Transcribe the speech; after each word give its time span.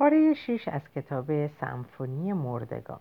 پاره 0.00 0.34
شیش 0.34 0.68
از 0.68 0.80
کتاب 0.94 1.46
سمفونی 1.46 2.32
مردگان. 2.32 3.00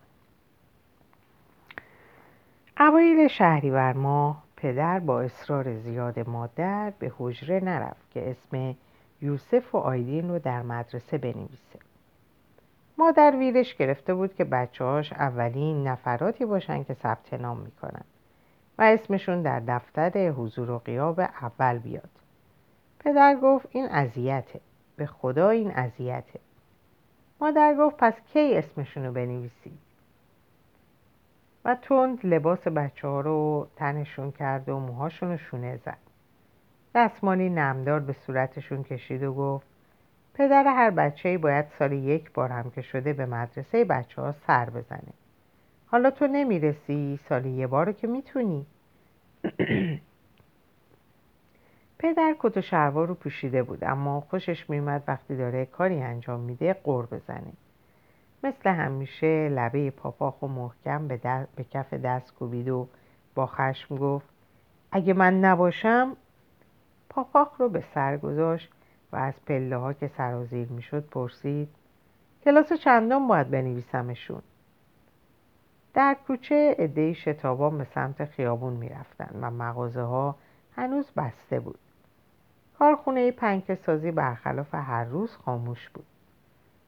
اوایل 2.80 3.28
شهریور 3.28 3.94
ماه 3.94 4.44
پدر 4.56 5.00
با 5.00 5.22
اصرار 5.22 5.76
زیاد 5.76 6.30
مادر 6.30 6.94
به 7.00 7.12
حجره 7.18 7.60
نرفت 7.64 8.12
که 8.12 8.30
اسم 8.30 8.76
یوسف 9.22 9.76
و 9.76 9.78
آیدین 9.78 10.30
رو 10.30 10.40
در 10.40 10.62
مدرسه 10.62 11.18
بنویسه. 11.18 11.80
مادر 12.98 13.36
ویرش 13.40 13.76
گرفته 13.76 14.14
بود 14.14 14.36
که 14.36 14.44
بچه 14.44 14.84
هاش 14.84 15.14
اولین 15.14 15.88
نفراتی 15.88 16.46
باشن 16.46 16.84
که 16.84 16.94
ثبت 16.94 17.34
نام 17.34 17.58
می‌کنن 17.58 18.04
و 18.78 18.82
اسمشون 18.82 19.42
در 19.42 19.60
دفتر 19.60 20.30
حضور 20.30 20.72
و 20.72 20.78
قیاب 20.78 21.20
اول 21.20 21.78
بیاد. 21.78 22.10
پدر 23.00 23.36
گفت 23.36 23.68
این 23.72 23.86
اذیته. 23.86 24.62
به 24.96 25.06
خدا 25.06 25.50
این 25.50 25.72
اذیته. 25.72 26.40
مادر 27.42 27.76
گفت 27.80 27.98
پس 27.98 28.14
کی 28.34 28.56
اسمشون 28.58 29.06
رو 29.06 29.12
بنویسی؟ 29.12 29.72
و 31.66 31.76
تند 31.76 32.26
لباس 32.26 32.68
بچه 32.68 33.08
ها 33.08 33.22
رو 33.22 33.68
تنشون 33.76 34.32
کرد 34.32 34.70
و 34.70 34.80
موهاشون 34.80 35.32
رو 35.32 35.38
شونه 35.38 35.78
زد. 35.86 35.98
دستمالی 36.96 37.50
نمدار 37.50 38.00
به 38.00 38.14
صورتشون 38.14 38.84
کشید 38.84 39.24
و 39.24 39.34
گفت 39.34 39.68
پدر 40.34 40.64
هر 40.68 40.90
بچه 40.90 41.38
باید 41.38 41.66
سال 41.80 41.92
یک 41.92 42.32
بار 42.32 42.50
هم 42.50 42.72
که 42.72 42.82
شده 42.82 43.14
به 43.14 43.26
مدرسه 43.26 43.86
بچه 43.86 44.22
ها 44.22 44.32
سر 44.48 44.70
بزنه. 44.70 45.14
حالا 45.86 46.12
تو 46.12 46.28
نمی‌رسی 46.28 47.20
سال 47.30 47.46
یه 47.46 47.68
بار 47.68 47.92
که 47.92 48.08
می‌تونی. 48.08 48.66
پدر 52.00 52.36
کت 52.40 52.58
و 52.58 52.62
شلوار 52.62 53.08
رو 53.08 53.16
پوشیده 53.16 53.64
بود 53.64 53.84
اما 53.84 54.22
خوشش 54.22 54.70
میومد 54.70 55.04
وقتی 55.08 55.36
داره 55.36 55.66
کاری 55.66 56.02
انجام 56.02 56.40
میده 56.40 56.74
قور 56.74 57.06
بزنه. 57.06 57.54
مثل 58.44 58.70
همیشه 58.70 59.50
لبه 59.50 59.92
پاپاخ 59.92 60.42
و 60.42 60.48
محکم 60.48 61.08
به, 61.08 61.48
به 61.56 61.64
کف 61.64 61.94
دست 61.94 62.34
کوبید 62.34 62.70
و 62.70 62.88
با 63.36 63.46
خشم 63.46 63.96
گفت 63.96 64.26
اگه 64.92 65.14
من 65.14 65.40
نباشم 65.40 66.18
پاپاخ 67.10 67.62
رو 67.62 67.70
به 67.70 67.84
سر 67.94 68.18
گذاشت 68.18 68.72
و 69.12 69.16
از 69.16 69.34
پله 69.46 69.78
ها 69.78 69.94
که 69.94 70.08
سرازیر 70.08 70.68
می‌شد 70.68 71.06
پرسید 71.10 71.70
کلاس 72.44 72.74
چندم 72.74 73.28
باید 73.28 73.50
بنویسمشون؟ 73.50 74.42
در 75.94 76.18
کوچه 76.28 76.76
عدهای 76.80 77.16
شتابان 77.16 77.78
به 77.78 77.84
سمت 77.84 78.26
خیابون 78.26 78.74
می‌رفتند 78.74 79.36
و 79.42 79.52
مغازه 79.52 80.02
ها 80.02 80.36
هنوز 80.76 81.12
بسته 81.18 81.60
بود. 81.60 81.80
کارخونه 82.80 83.32
پنکه 83.32 83.76
سازی 83.76 84.12
برخلاف 84.12 84.76
هر 84.76 85.04
روز 85.04 85.32
خاموش 85.32 85.90
بود. 85.90 86.06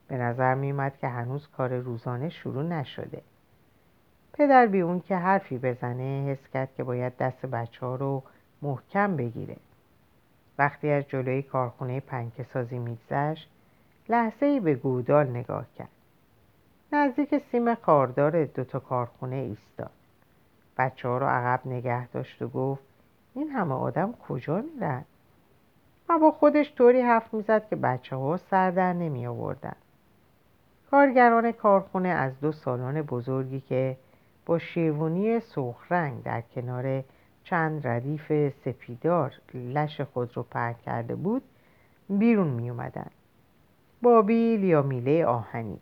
به 0.08 0.18
نظر 0.18 0.56
میومد 0.56 0.98
که 0.98 1.08
هنوز 1.08 1.48
کار 1.48 1.78
روزانه 1.78 2.30
شروع 2.30 2.64
نشده. 2.64 3.22
پدر 4.34 4.68
بی 4.68 4.82
اون 4.82 5.00
که 5.00 5.16
حرفی 5.16 5.58
بزنه 5.58 6.26
حس 6.28 6.48
کرد 6.54 6.76
که 6.76 6.84
باید 6.84 7.18
دست 7.18 7.46
بچه 7.46 7.86
ها 7.86 7.96
رو 7.96 8.24
محکم 8.62 9.16
بگیره. 9.16 9.56
وقتی 10.58 10.90
از 10.90 11.04
جلوی 11.08 11.42
کارخونه 11.42 12.00
پنکه 12.00 12.44
سازی 12.44 12.80
میگذشت 12.80 13.50
لحظه 14.10 14.46
ای 14.46 14.60
به 14.60 14.76
گودال 14.76 15.28
نگاه 15.28 15.66
کرد. 15.78 15.90
نزدیک 16.94 17.38
سیم 17.52 17.76
خاردار 17.76 18.46
دوتا 18.46 18.80
کارخونه 18.80 19.36
ایستاد. 19.36 19.92
بچه 20.78 21.08
ها 21.08 21.18
رو 21.18 21.26
عقب 21.26 21.68
نگه 21.68 22.08
داشت 22.08 22.42
و 22.42 22.48
گفت 22.48 22.84
این 23.34 23.50
همه 23.50 23.74
آدم 23.74 24.14
کجا 24.14 24.62
میرن؟ 24.62 25.06
با 26.18 26.32
خودش 26.32 26.74
طوری 26.76 27.02
حرف 27.02 27.34
می‌زد 27.34 27.70
که 27.70 27.76
بچه 27.76 28.16
ها 28.16 28.38
سر 28.38 28.72
در 28.72 28.94
نمی 28.94 29.28
آوردن. 29.28 29.76
کارگران 30.92 31.52
کارخونه 31.52 32.10
از 32.10 32.40
دو 32.40 32.52
سالن 32.52 33.02
بزرگی 33.02 33.60
که 33.60 33.98
با 34.46 34.60
شیروانی 34.60 35.40
سرخ 35.40 35.92
رنگ 35.92 36.24
در 36.24 36.42
کنار 36.42 37.04
چند 37.44 37.88
ردیف 37.88 38.54
سپیدار 38.66 39.34
لش 39.54 40.02
خود 40.02 40.38
رو 40.38 40.44
پهن 40.44 40.76
کرده 40.86 41.16
بود 41.16 41.44
بیرون 42.10 42.48
می 42.48 42.70
اومدن. 42.70 43.10
با 44.02 44.22
بیل 44.22 44.64
یا 44.64 44.82
میله 44.82 45.26
آهنی 45.26 45.80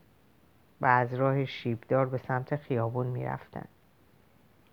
و 0.81 0.85
از 0.85 1.13
راه 1.13 1.45
شیبدار 1.45 2.05
به 2.05 2.17
سمت 2.17 2.55
خیابون 2.55 3.07
می 3.07 3.25
رفتن. 3.25 3.65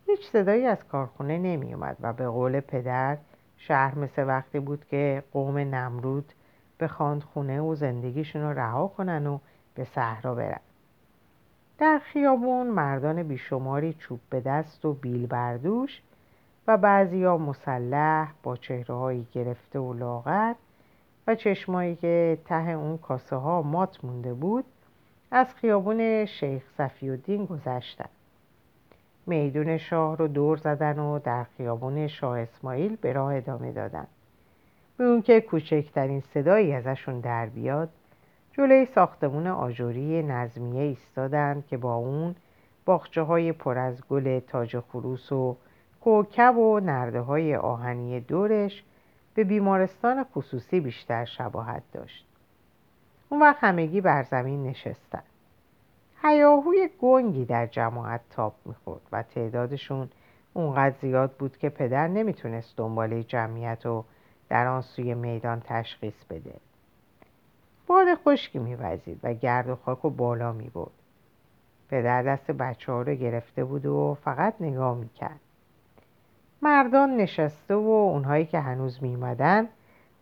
هیچ 0.06 0.30
صدایی 0.30 0.66
از 0.66 0.84
کارخونه 0.84 1.38
نمی 1.38 1.74
اومد 1.74 1.96
و 2.00 2.12
به 2.12 2.28
قول 2.28 2.60
پدر 2.60 3.16
شهر 3.56 3.98
مثل 3.98 4.26
وقتی 4.26 4.60
بود 4.60 4.84
که 4.84 5.22
قوم 5.32 5.58
نمرود 5.58 6.32
به 6.78 6.88
خونه 7.32 7.60
و 7.60 7.74
زندگیشون 7.74 8.42
رو 8.42 8.58
رها 8.58 8.88
کنن 8.88 9.26
و 9.26 9.38
به 9.74 9.84
صحرا 9.84 10.34
برن. 10.34 10.60
در 11.78 11.98
خیابون 11.98 12.66
مردان 12.66 13.22
بیشماری 13.22 13.92
چوب 13.92 14.20
به 14.30 14.40
دست 14.40 14.84
و 14.84 14.92
بیل 14.92 15.26
بردوش 15.26 16.02
و 16.66 16.76
بعضیا 16.76 17.38
مسلح 17.38 18.32
با 18.42 18.56
چهره 18.56 19.24
گرفته 19.32 19.78
و 19.78 19.92
لاغر 19.92 20.54
و 21.26 21.34
چشمایی 21.34 21.96
که 21.96 22.38
ته 22.44 22.68
اون 22.68 22.98
کاسه 22.98 23.36
ها 23.36 23.62
مات 23.62 24.04
مونده 24.04 24.34
بود 24.34 24.64
از 25.30 25.54
خیابون 25.54 26.24
شیخ 26.24 26.62
صفی 26.76 27.10
الدین 27.10 27.44
گذشتن. 27.44 28.08
میدون 29.26 29.78
شاه 29.78 30.16
رو 30.16 30.28
دور 30.28 30.56
زدن 30.56 30.98
و 30.98 31.18
در 31.18 31.44
خیابون 31.44 32.06
شاه 32.06 32.40
اسماعیل 32.40 32.96
به 32.96 33.12
راه 33.12 33.34
ادامه 33.34 33.72
دادن. 33.72 34.06
به 34.96 35.04
اون 35.04 35.22
که 35.22 35.40
کوچکترین 35.40 36.20
صدایی 36.20 36.72
ازشون 36.72 37.20
در 37.20 37.46
بیاد 37.46 37.88
جلوی 38.52 38.86
ساختمون 38.94 39.46
آجوری 39.46 40.22
نظمیه 40.22 40.82
ایستادند 40.82 41.66
که 41.66 41.76
با 41.76 41.94
اون 41.94 42.34
باخچه 42.84 43.22
های 43.22 43.52
پر 43.52 43.78
از 43.78 44.02
گل 44.08 44.38
تاج 44.38 44.78
خروس 44.78 45.32
و 45.32 45.56
کوکب 46.00 46.56
و 46.56 46.80
نرده 46.80 47.20
های 47.20 47.56
آهنی 47.56 48.20
دورش 48.20 48.84
به 49.34 49.44
بیمارستان 49.44 50.24
خصوصی 50.24 50.80
بیشتر 50.80 51.24
شباهت 51.24 51.82
داشت. 51.92 52.26
اون 53.28 53.40
وقت 53.40 53.64
همگی 53.64 54.00
بر 54.00 54.22
زمین 54.22 54.66
نشستن. 54.66 55.22
هیاهوی 56.22 56.90
گنگی 57.00 57.44
در 57.44 57.66
جماعت 57.66 58.20
تاب 58.30 58.54
می‌خورد 58.64 59.00
و 59.12 59.22
تعدادشون 59.22 60.08
اونقدر 60.54 60.94
زیاد 61.00 61.32
بود 61.32 61.56
که 61.56 61.68
پدر 61.68 62.08
نمی‌تونست 62.08 62.76
دنباله 62.76 63.22
جمعیت 63.22 63.86
و 63.86 64.04
در 64.48 64.66
آن 64.66 64.80
سوی 64.80 65.14
میدان 65.14 65.62
تشخیص 65.64 66.24
بده. 66.30 66.54
باد 67.86 68.06
خشکی 68.14 68.58
میوزید 68.58 69.20
و 69.22 69.34
گرد 69.34 69.68
و 69.68 69.76
خاک 69.76 70.04
و 70.04 70.10
بالا 70.10 70.52
می‌برد. 70.52 70.90
پدر 71.88 72.22
دست 72.22 72.50
بچه 72.50 72.92
ها 72.92 73.02
رو 73.02 73.14
گرفته 73.14 73.64
بود 73.64 73.86
و 73.86 74.16
فقط 74.24 74.54
نگاه 74.60 74.96
می‌کرد. 74.96 75.40
مردان 76.62 77.16
نشسته 77.16 77.74
و 77.74 77.88
اونهایی 77.88 78.46
که 78.46 78.60
هنوز 78.60 79.02
میمدن 79.02 79.68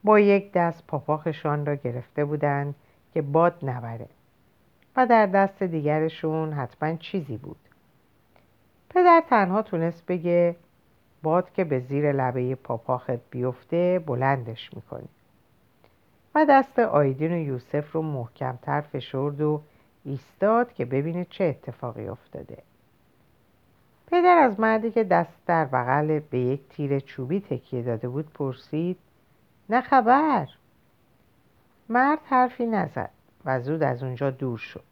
با 0.05 0.21
یک 0.21 0.53
دست 0.53 0.87
پاپاخشان 0.87 1.67
را 1.67 1.75
گرفته 1.75 2.25
بودند 2.25 2.75
که 3.15 3.23
باد 3.23 3.55
نبره. 3.63 4.07
و 4.97 5.07
در 5.07 5.27
دست 5.27 5.63
دیگرشون 5.63 6.53
حتما 6.53 6.97
چیزی 6.97 7.37
بود. 7.37 7.57
پدر 8.91 9.23
تنها 9.31 9.63
تونست 9.63 10.07
بگه 10.07 10.57
باد 11.23 11.53
که 11.53 11.65
به 11.65 11.81
زیر 11.81 12.13
لبه 12.13 12.55
پاپاخت 12.55 13.31
بیفته 13.31 14.05
بلندش 14.07 14.75
می‌کنی. 14.75 15.09
و 16.35 16.47
دست 16.49 16.79
آیدین 16.79 17.33
و 17.33 17.39
یوسف 17.39 17.93
رو 17.93 18.03
محکمتر 18.03 18.81
فشرد 18.81 19.41
و 19.41 19.63
ایستاد 20.05 20.73
که 20.73 20.85
ببینه 20.85 21.27
چه 21.31 21.45
اتفاقی 21.45 22.09
افتاده. 22.09 22.63
پدر 24.07 24.39
از 24.39 24.61
مردی 24.61 24.91
که 24.91 25.05
دست 25.05 25.47
در 25.47 25.65
بغل 25.65 26.19
به 26.19 26.39
یک 26.39 26.69
تیر 26.69 27.01
چوبی 27.01 27.41
تکیه 27.41 27.83
داده 27.83 28.09
بود 28.09 28.33
پرسید 28.33 28.99
نه 29.71 29.81
خبر؟ 29.81 30.49
مرد 31.89 32.19
حرفی 32.25 32.67
نزد. 32.67 33.11
و 33.45 33.61
زود 33.61 33.83
از 33.83 34.03
اونجا 34.03 34.31
دور 34.31 34.59
شد 34.59 34.85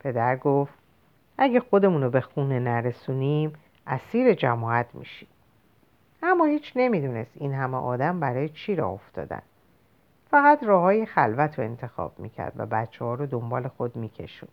پدر 0.00 0.36
گفت 0.36 0.74
اگه 1.38 1.60
خودمونو 1.60 2.10
به 2.10 2.20
خونه 2.20 2.58
نرسونیم 2.58 3.52
اسیر 3.86 4.34
جماعت 4.34 4.94
میشیم. 4.94 5.28
اما 6.22 6.44
هیچ 6.44 6.72
نمی‌دونست 6.76 7.30
این 7.34 7.54
همه 7.54 7.76
آدم 7.76 8.20
برای 8.20 8.48
چی 8.48 8.74
را 8.74 8.88
افتادن. 8.88 9.42
فقط 10.30 10.64
راه 10.64 10.82
های 10.82 11.06
خلوت 11.06 11.58
رو 11.58 11.64
انتخاب 11.64 12.18
می‌کرد 12.18 12.52
و 12.56 12.66
بچه 12.66 13.04
ها 13.04 13.14
رو 13.14 13.26
دنبال 13.26 13.68
خود 13.68 13.96
میکشون. 13.96 14.48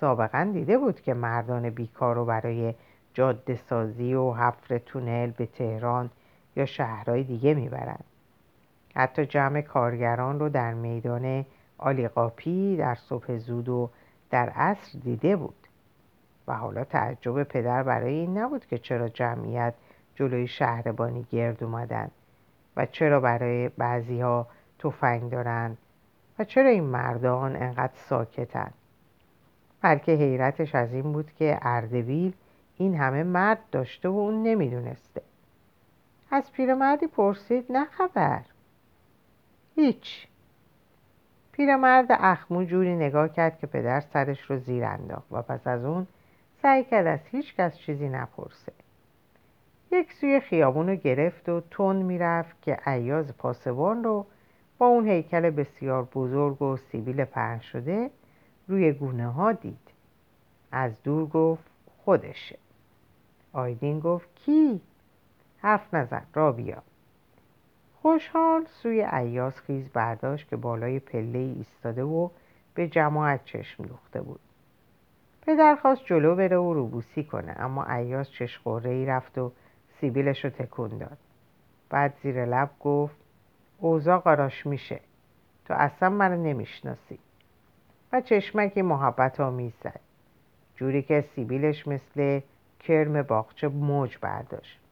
سابقا 0.00 0.50
دیده 0.52 0.78
بود 0.78 1.00
که 1.00 1.14
مردان 1.14 1.70
بیکار 1.70 2.14
رو 2.16 2.24
برای 2.24 2.74
جاده 3.14 3.54
سازی 3.56 4.14
و 4.14 4.32
حفر 4.32 4.78
تونل 4.78 5.30
به 5.30 5.46
تهران 5.46 6.10
یا 6.56 6.66
شهرهای 6.66 7.22
دیگه 7.24 7.54
می‌برند 7.54 8.04
حتی 8.94 9.26
جمع 9.26 9.60
کارگران 9.60 10.40
رو 10.40 10.48
در 10.48 10.74
میدان 10.74 11.44
آلیقاپی 11.78 12.76
در 12.76 12.94
صبح 12.94 13.36
زود 13.36 13.68
و 13.68 13.90
در 14.30 14.48
عصر 14.48 14.98
دیده 14.98 15.36
بود 15.36 15.66
و 16.48 16.56
حالا 16.56 16.84
تعجب 16.84 17.42
پدر 17.42 17.82
برای 17.82 18.14
این 18.14 18.38
نبود 18.38 18.66
که 18.66 18.78
چرا 18.78 19.08
جمعیت 19.08 19.74
جلوی 20.14 20.46
شهربانی 20.46 21.26
گرد 21.32 21.64
اومدن 21.64 22.10
و 22.76 22.86
چرا 22.86 23.20
برای 23.20 23.68
بعضی 23.68 24.20
ها 24.20 24.46
تفنگ 24.78 25.30
دارن 25.30 25.76
و 26.38 26.44
چرا 26.44 26.68
این 26.68 26.84
مردان 26.84 27.56
انقدر 27.56 27.96
ساکتن. 28.08 28.70
بلکه 29.82 30.12
حیرتش 30.12 30.74
از 30.74 30.92
این 30.92 31.12
بود 31.12 31.32
که 31.32 31.58
اردبیل 31.62 32.32
این 32.76 32.94
همه 32.94 33.22
مرد 33.22 33.58
داشته 33.72 34.08
و 34.08 34.12
اون 34.12 34.42
نمی‌دونسته. 34.42 35.22
از 36.30 36.52
پیرمردی 36.52 37.06
پرسید 37.06 37.72
نه 37.72 37.84
خبر؟ 37.84 38.42
هیچ. 39.74 40.28
پیرمرد 41.56 42.06
اخمو 42.10 42.64
جوری 42.64 42.96
نگاه 42.96 43.28
کرد 43.28 43.58
که 43.58 43.66
پدر 43.66 44.00
سرش 44.00 44.40
رو 44.40 44.58
زیر 44.58 44.84
انداخت 44.84 45.26
و 45.30 45.42
پس 45.42 45.66
از 45.66 45.84
اون 45.84 46.06
سعی 46.62 46.84
کرد 46.84 47.06
از 47.06 47.20
هیچ 47.30 47.54
کس 47.54 47.78
چیزی 47.78 48.08
نپرسه. 48.08 48.72
یک 49.92 50.12
سوی 50.12 50.40
خیابون 50.40 50.88
رو 50.88 50.94
گرفت 50.94 51.48
و 51.48 51.62
تون 51.70 51.96
می‌رفت 51.96 52.62
که 52.62 52.88
ایاز 52.90 53.36
پاسبان 53.36 54.04
رو 54.04 54.26
با 54.78 54.86
اون 54.86 55.08
هیکل 55.08 55.50
بسیار 55.50 56.08
بزرگ 56.14 56.62
و 56.62 56.76
سیبیل 56.76 57.24
پهن 57.24 57.58
شده 57.58 58.10
روی 58.68 58.92
گونه 58.92 59.26
ها 59.26 59.52
دید. 59.52 59.90
از 60.72 61.02
دور 61.02 61.26
گفت 61.28 61.70
خودشه. 62.04 62.58
آیدین 63.52 64.00
گفت 64.00 64.28
کی؟ 64.34 64.80
حرف 65.58 65.94
نزن 65.94 66.22
را 66.34 66.52
بیا 66.52 66.82
خوشحال 68.06 68.64
سوی 68.64 69.02
ایاز 69.02 69.60
خیز 69.60 69.88
برداشت 69.88 70.48
که 70.48 70.56
بالای 70.56 70.98
پله 70.98 71.38
ایستاده 71.38 72.02
و 72.02 72.28
به 72.74 72.88
جماعت 72.88 73.44
چشم 73.44 73.84
دوخته 73.84 74.20
بود. 74.20 74.40
پدر 75.42 75.76
خواست 75.82 76.04
جلو 76.04 76.36
بره 76.36 76.56
و 76.56 76.74
روبوسی 76.74 77.24
کنه 77.24 77.54
اما 77.58 77.84
ایاز 77.84 78.30
چشخوره 78.30 78.90
ای 78.90 79.06
رفت 79.06 79.38
و 79.38 79.52
سیبیلش 80.00 80.44
رو 80.44 80.50
تکون 80.50 80.98
داد. 80.98 81.18
بعد 81.90 82.14
زیر 82.22 82.44
لب 82.44 82.70
گفت 82.80 83.16
اوضاع 83.78 84.18
قراش 84.18 84.66
میشه. 84.66 85.00
تو 85.64 85.74
اصلا 85.74 86.08
منو 86.08 86.42
نمی‌شناسی. 86.42 87.18
و 88.12 88.20
چشمکی 88.20 88.82
محبت 88.82 89.40
آمیز 89.40 89.72
زد. 89.84 90.00
جوری 90.76 91.02
که 91.02 91.24
سیبیلش 91.34 91.88
مثل 91.88 92.40
کرم 92.80 93.22
باغچه 93.22 93.68
موج 93.68 94.18
برداشت. 94.20 94.85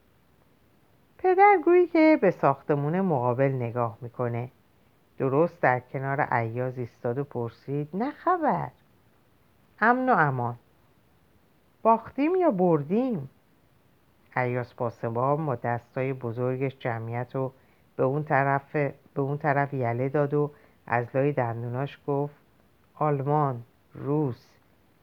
پدر 1.25 1.57
گویی 1.65 1.87
که 1.87 2.19
به 2.21 2.31
ساختمون 2.31 3.01
مقابل 3.01 3.51
نگاه 3.51 3.97
می‌کنه. 4.01 4.51
درست 5.17 5.61
در 5.61 5.79
کنار 5.79 6.21
عیاز 6.21 6.77
ایستاد 6.77 7.17
و 7.17 7.23
پرسید 7.23 7.89
نه 7.93 8.11
خبر. 8.11 8.69
امن 9.79 10.09
و 10.09 10.13
امان. 10.17 10.55
باختیم 11.81 12.35
یا 12.35 12.51
بردیم؟ 12.51 13.29
عیاز 14.35 14.75
پاسبان 14.75 15.45
با 15.45 15.55
دستای 15.55 16.13
بزرگش 16.13 16.79
جمعیت 16.79 17.35
رو 17.35 17.51
به 17.95 18.03
اون 18.03 18.23
طرف, 18.23 18.75
به 18.75 19.21
اون 19.21 19.37
طرف 19.37 19.73
یله 19.73 20.09
داد 20.09 20.33
و 20.33 20.51
از 20.87 21.05
لای 21.15 21.31
دندوناش 21.31 21.99
گفت 22.07 22.35
آلمان 22.95 23.63
روس 23.93 24.47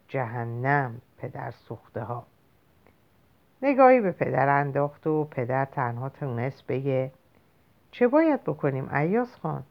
جهنم 0.09 1.01
پدر 1.19 1.51
سوخته 1.51 2.01
ها 2.01 2.27
نگاهی 3.63 4.01
به 4.01 4.13
پدر 4.13 4.49
انداخت 4.49 5.07
و 5.07 5.25
پدر 5.25 5.65
تنها 5.65 6.09
تونست 6.09 6.67
بگه 6.67 7.11
چه 7.91 8.09
باید 8.09 8.45
بکنیم 8.45 8.95
ایاز 8.95 9.37
خان؟ 9.37 9.63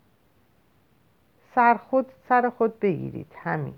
سر 1.55 1.73
خود 1.73 2.05
سر 2.29 2.49
خود 2.49 2.79
بگیرید 2.79 3.33
همین. 3.38 3.73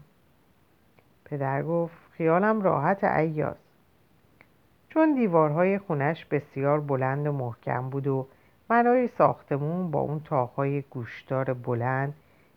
پدر 1.25 1.63
گفت 1.63 1.95
خیالم 2.11 2.61
راحت 2.61 3.03
ایاز 3.03 3.55
چون 4.89 5.13
دیوارهای 5.13 5.77
خونش 5.77 6.25
بسیار 6.25 6.79
بلند 6.81 7.27
و 7.27 7.31
محکم 7.31 7.89
بود 7.89 8.07
و 8.07 8.27
بنای 8.67 9.07
ساختمون 9.07 9.91
با 9.91 9.99
اون 9.99 10.19
تاقهای 10.19 10.81
گوشدار 10.81 11.53
بلند 11.53 12.13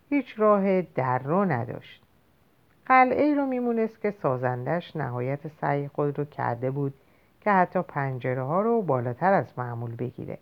هیچ 0.09 0.33
راه 0.37 0.81
در 0.81 1.19
رو 1.19 1.45
نداشت. 1.45 2.03
قلعه 2.85 3.35
رو 3.35 3.45
میمونست 3.45 4.01
که 4.01 4.11
سازندش 4.11 4.95
نهایت 4.95 5.39
سعی 5.61 5.87
خود 5.87 6.19
رو 6.19 6.25
کرده 6.25 6.71
بود 6.71 6.93
که 7.47 7.53
حتی 7.53 7.81
پنجره 7.81 8.43
ها 8.43 8.61
رو 8.61 8.81
بالاتر 8.81 9.33
از 9.33 9.45
معمول 9.57 9.95
بگیره 9.95 10.37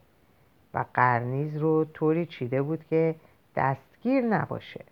و 0.73 0.85
قرنیز 0.93 1.57
رو 1.57 1.85
طوری 1.85 2.25
چیده 2.25 2.61
بود 2.61 2.85
که 2.89 3.15
دستگیر 3.55 4.23
نباشه. 4.23 4.85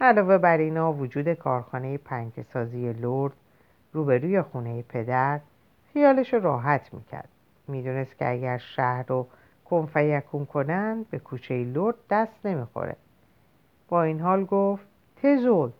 علاوه 0.00 0.38
بر 0.38 0.58
اینا 0.58 0.92
وجود 0.92 1.32
کارخانه 1.32 1.98
پنکسازی 1.98 2.92
لرد 2.92 3.32
روبروی 3.92 4.42
خونه 4.42 4.82
پدر 4.82 5.40
خیالش 5.92 6.34
راحت 6.34 6.94
می‌کرد. 6.94 7.28
می‌دونست 7.68 8.18
که 8.18 8.30
اگر 8.30 8.58
شهر 8.58 9.04
رو 9.08 9.26
کنفیکون 9.64 10.46
کنند 10.46 11.10
به 11.10 11.18
کوچه 11.18 11.64
لرد 11.64 11.96
دست 12.10 12.46
نمی‌خوره. 12.46 12.96
با 13.88 14.02
این 14.02 14.20
حال 14.20 14.44
گفت 14.44 14.86
تزود. 15.22 15.74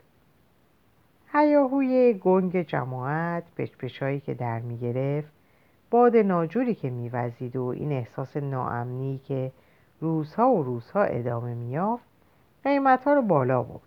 هیاهوی 1.39 2.15
گنگ 2.15 2.63
جماعت 2.63 3.43
پچپچهایی 3.57 4.21
که 4.21 4.35
در 4.35 4.61
می‌گرفت 4.61 5.33
باد 5.91 6.17
ناجوری 6.17 6.75
که 6.75 6.91
میوزید 6.91 7.57
و 7.57 7.65
این 7.65 7.93
احساس 7.93 8.37
ناامنی 8.37 9.21
که 9.25 9.53
روزها 10.01 10.51
و 10.51 10.63
روزها 10.63 11.03
ادامه 11.03 11.55
میافت 11.55 12.05
قیمتها 12.65 13.15
رو 13.15 13.23
بالا 13.23 13.63
برد. 13.63 13.81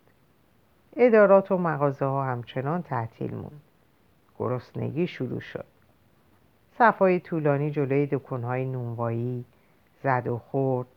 ادارات 0.95 1.51
و 1.51 1.57
مغازه 1.57 2.06
ها 2.06 2.24
همچنان 2.24 2.81
تعطیل 2.81 3.36
موند. 3.36 3.62
گرسنگی 4.39 5.07
شروع 5.07 5.39
شد. 5.39 5.65
صفای 6.77 7.19
طولانی 7.19 7.71
جلوی 7.71 8.06
دکونهای 8.06 8.65
نونوایی 8.65 9.45
زد 10.04 10.27
و 10.27 10.38
خورد 10.38 10.88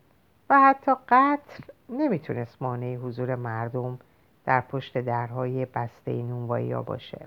و 0.50 0.60
حتی 0.60 0.92
قتل 1.08 1.64
نمی‌تونست 1.88 2.62
مانع 2.62 2.96
حضور 2.96 3.34
مردم 3.34 3.98
در 4.44 4.60
پشت 4.60 4.98
درهای 4.98 5.64
بسته 5.64 6.22
نونوایی 6.22 6.72
ها 6.72 6.82
باشه 6.82 7.26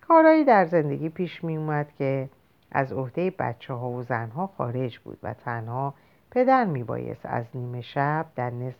کارهایی 0.00 0.44
در 0.44 0.66
زندگی 0.66 1.08
پیش 1.08 1.44
می 1.44 1.56
اومد 1.56 1.92
که 1.98 2.28
از 2.72 2.92
عهده 2.92 3.30
بچه 3.30 3.74
ها 3.74 3.90
و 3.90 4.02
زنها 4.02 4.46
خارج 4.46 4.98
بود 4.98 5.18
و 5.22 5.34
تنها 5.34 5.94
پدر 6.30 6.64
می 6.64 6.84
بایست 6.84 7.26
از 7.26 7.44
نیمه 7.54 7.80
شب 7.80 8.26
در 8.36 8.50
نصف 8.50 8.76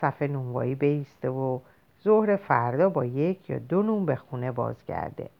صف 0.00 0.22
نونوایی 0.22 0.74
بیسته 0.74 1.30
و 1.30 1.58
ظهر 2.04 2.36
فردا 2.36 2.88
با 2.88 3.04
یک 3.04 3.50
یا 3.50 3.58
دو 3.58 3.82
نون 3.82 4.06
به 4.06 4.16
خونه 4.16 4.52
بازگرده 4.52 5.30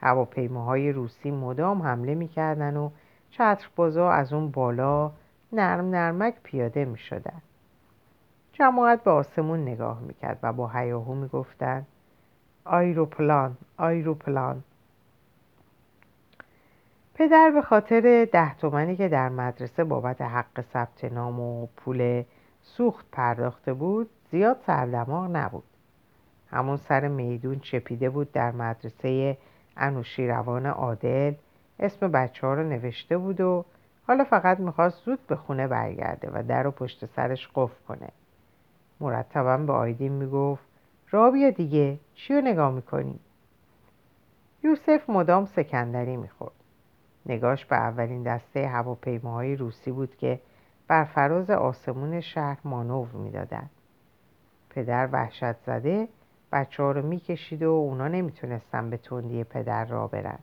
هواپیماهای 0.00 0.92
روسی 0.92 1.30
مدام 1.30 1.82
حمله 1.82 2.14
می‌کردن 2.14 2.76
و 2.76 2.90
چتربازا 3.30 4.10
از 4.10 4.32
اون 4.32 4.50
بالا 4.50 5.12
نرم 5.52 5.90
نرمک 5.90 6.34
پیاده 6.42 6.84
می 6.84 6.98
شدن. 6.98 7.42
جماعت 8.58 9.04
به 9.04 9.10
آسمون 9.10 9.62
نگاه 9.62 10.00
می‌کرد 10.00 10.38
و 10.42 10.52
با 10.52 10.68
هیاهو 10.68 11.14
می‌گفتند 11.14 11.86
آیروپلان 12.64 13.56
آیروپلان. 13.76 14.64
پدر 17.14 17.50
به 17.50 17.62
خاطر 17.62 18.28
ده 18.32 18.54
تومنی 18.54 18.96
که 18.96 19.08
در 19.08 19.28
مدرسه 19.28 19.84
بابت 19.84 20.22
حق 20.22 20.60
ثبت 20.72 21.04
نام 21.04 21.40
و 21.40 21.66
پول 21.76 22.22
سوخت 22.62 23.06
پرداخته 23.12 23.72
بود 23.72 24.10
زیاد 24.30 24.56
سردماغ 24.66 25.36
نبود. 25.36 25.64
همون 26.50 26.76
سر 26.76 27.08
میدون 27.08 27.58
چپیده 27.58 28.10
بود 28.10 28.32
در 28.32 28.52
مدرسه 28.52 29.38
انوشیروان 29.76 30.66
عادل 30.66 31.34
اسم 31.80 32.08
بچه 32.12 32.46
ها 32.46 32.54
رو 32.54 32.62
نوشته 32.62 33.18
بود 33.18 33.40
و 33.40 33.64
حالا 34.06 34.24
فقط 34.24 34.60
می‌خواست 34.60 35.04
زود 35.04 35.26
به 35.26 35.36
خونه 35.36 35.68
برگرده 35.68 36.30
و 36.34 36.42
در 36.42 36.62
رو 36.62 36.70
پشت 36.70 37.06
سرش 37.06 37.48
قفل 37.54 37.84
کنه. 37.88 38.08
مرتبا 39.00 39.56
به 39.56 39.72
آیدین 39.72 40.12
می‌گفت 40.12 40.64
رابیا 41.10 41.50
دیگه 41.50 41.98
چی 42.14 42.34
رو 42.34 42.40
نگاه 42.40 42.72
می‌کنی؟ 42.72 43.18
یوسف 44.62 45.10
مدام 45.10 45.46
سکندری 45.46 46.16
می‌خورد. 46.16 46.52
نگاش 47.26 47.64
به 47.64 47.76
اولین 47.76 48.22
دسته 48.22 48.68
هواپیماهای 48.68 49.56
روسی 49.56 49.90
بود 49.90 50.16
که 50.16 50.40
بر 50.88 51.04
فراز 51.04 51.50
آسمون 51.50 52.20
شهر 52.20 52.58
مانور 52.64 53.08
می‌دادند. 53.08 53.70
پدر 54.70 55.08
وحشت 55.12 55.56
زده 55.66 56.08
بچه 56.52 56.82
ها 56.82 56.92
رو 56.92 57.06
می‌کشید 57.06 57.62
و 57.62 57.70
اونا 57.70 58.08
نمی‌تونستن 58.08 58.90
به 58.90 58.96
تندی 58.96 59.44
پدر 59.44 59.84
را 59.84 60.06
برن. 60.06 60.38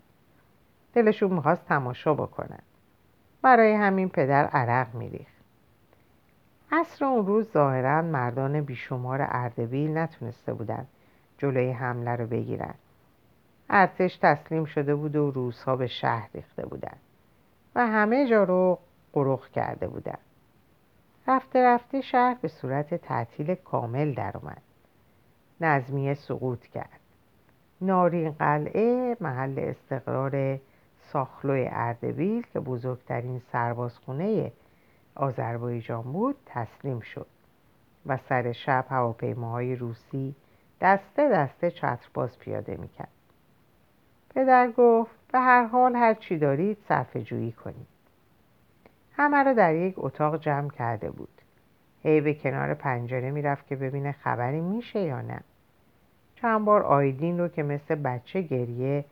دلشون 0.94 1.34
می‌خواست 1.34 1.66
تماشا 1.66 2.14
بکنن. 2.14 2.60
برای 3.42 3.74
همین 3.74 4.10
پدر 4.10 4.46
عرق 4.46 4.96
میریخت. 4.96 5.33
عصر 6.76 7.06
اون 7.06 7.26
روز 7.26 7.52
ظاهرا 7.52 8.02
مردان 8.02 8.62
بیشمار 8.62 9.28
اردبیل 9.30 9.98
نتونسته 9.98 10.54
بودن 10.54 10.86
جلوی 11.38 11.72
حمله 11.72 12.12
رو 12.12 12.28
بگیرن. 12.28 12.74
ارتش 13.70 14.18
تسلیم 14.22 14.66
شده 14.66 14.96
بود 14.96 15.16
و 15.16 15.32
روزها 15.32 15.76
به 15.76 15.88
شهر 15.88 16.30
ریخته 16.34 16.66
بودن 16.66 16.96
و 17.76 17.88
همه 17.88 18.30
جا 18.30 18.44
رو 18.44 18.80
قرخ 19.14 19.50
کرده 19.50 19.88
بودن. 19.88 20.18
رفته 21.28 21.66
رفته 21.66 22.02
شهر 22.02 22.38
به 22.42 22.48
صورت 22.48 22.96
تعطیل 22.96 23.56
کامل 23.56 24.14
در 24.14 24.38
اومد. 24.38 24.62
نظمیه 25.62 26.14
سقوط 26.14 26.66
کرد. 26.66 27.00
نارین 27.82 28.32
قلعه 28.32 29.18
محل 29.22 29.60
استقرار 29.60 30.60
ساخلوی 31.12 31.68
اردبیل 31.72 32.46
که 32.54 32.60
بزرگترین 32.60 33.42
سربازخونه 33.52 34.52
آذربایجان 35.16 36.02
بود 36.02 36.36
تسلیم 36.46 37.00
شد 37.00 37.28
و 38.06 38.18
سر 38.30 38.52
شب 38.52 38.86
هواپیماهای 38.90 39.76
روسی 39.76 40.36
دسته 40.82 41.30
دسته 41.30 41.72
چترباز 41.72 42.40
پیاده 42.40 42.78
می‌کرد. 42.78 43.08
پدر 44.36 44.72
گفت 44.72 45.16
به 45.32 45.40
هر 45.40 45.66
حال 45.66 45.96
هر 45.96 46.14
چی 46.14 46.38
دارید 46.38 46.78
صرفه 46.88 47.22
جویی 47.22 47.52
کنید. 47.52 47.88
همه 49.16 49.44
را 49.44 49.54
در 49.54 49.76
یک 49.76 49.94
اتاق 49.98 50.40
جمع 50.40 50.70
کرده 50.70 51.12
بود. 51.12 51.42
هی 52.04 52.22
به 52.22 52.34
کنار 52.34 52.74
پنجره 52.74 53.32
می‌رفت 53.32 53.68
که 53.68 53.76
ببینه 53.76 54.12
خبری 54.12 54.62
میشه 54.62 55.00
یا 55.00 55.22
نه. 55.22 55.40
چند 56.36 56.66
بار 56.66 56.84
آیدین 56.84 57.40
رو 57.40 57.48
که 57.48 57.64
مثل 57.64 57.96
بچه 57.96 58.42
گریه 58.42 59.06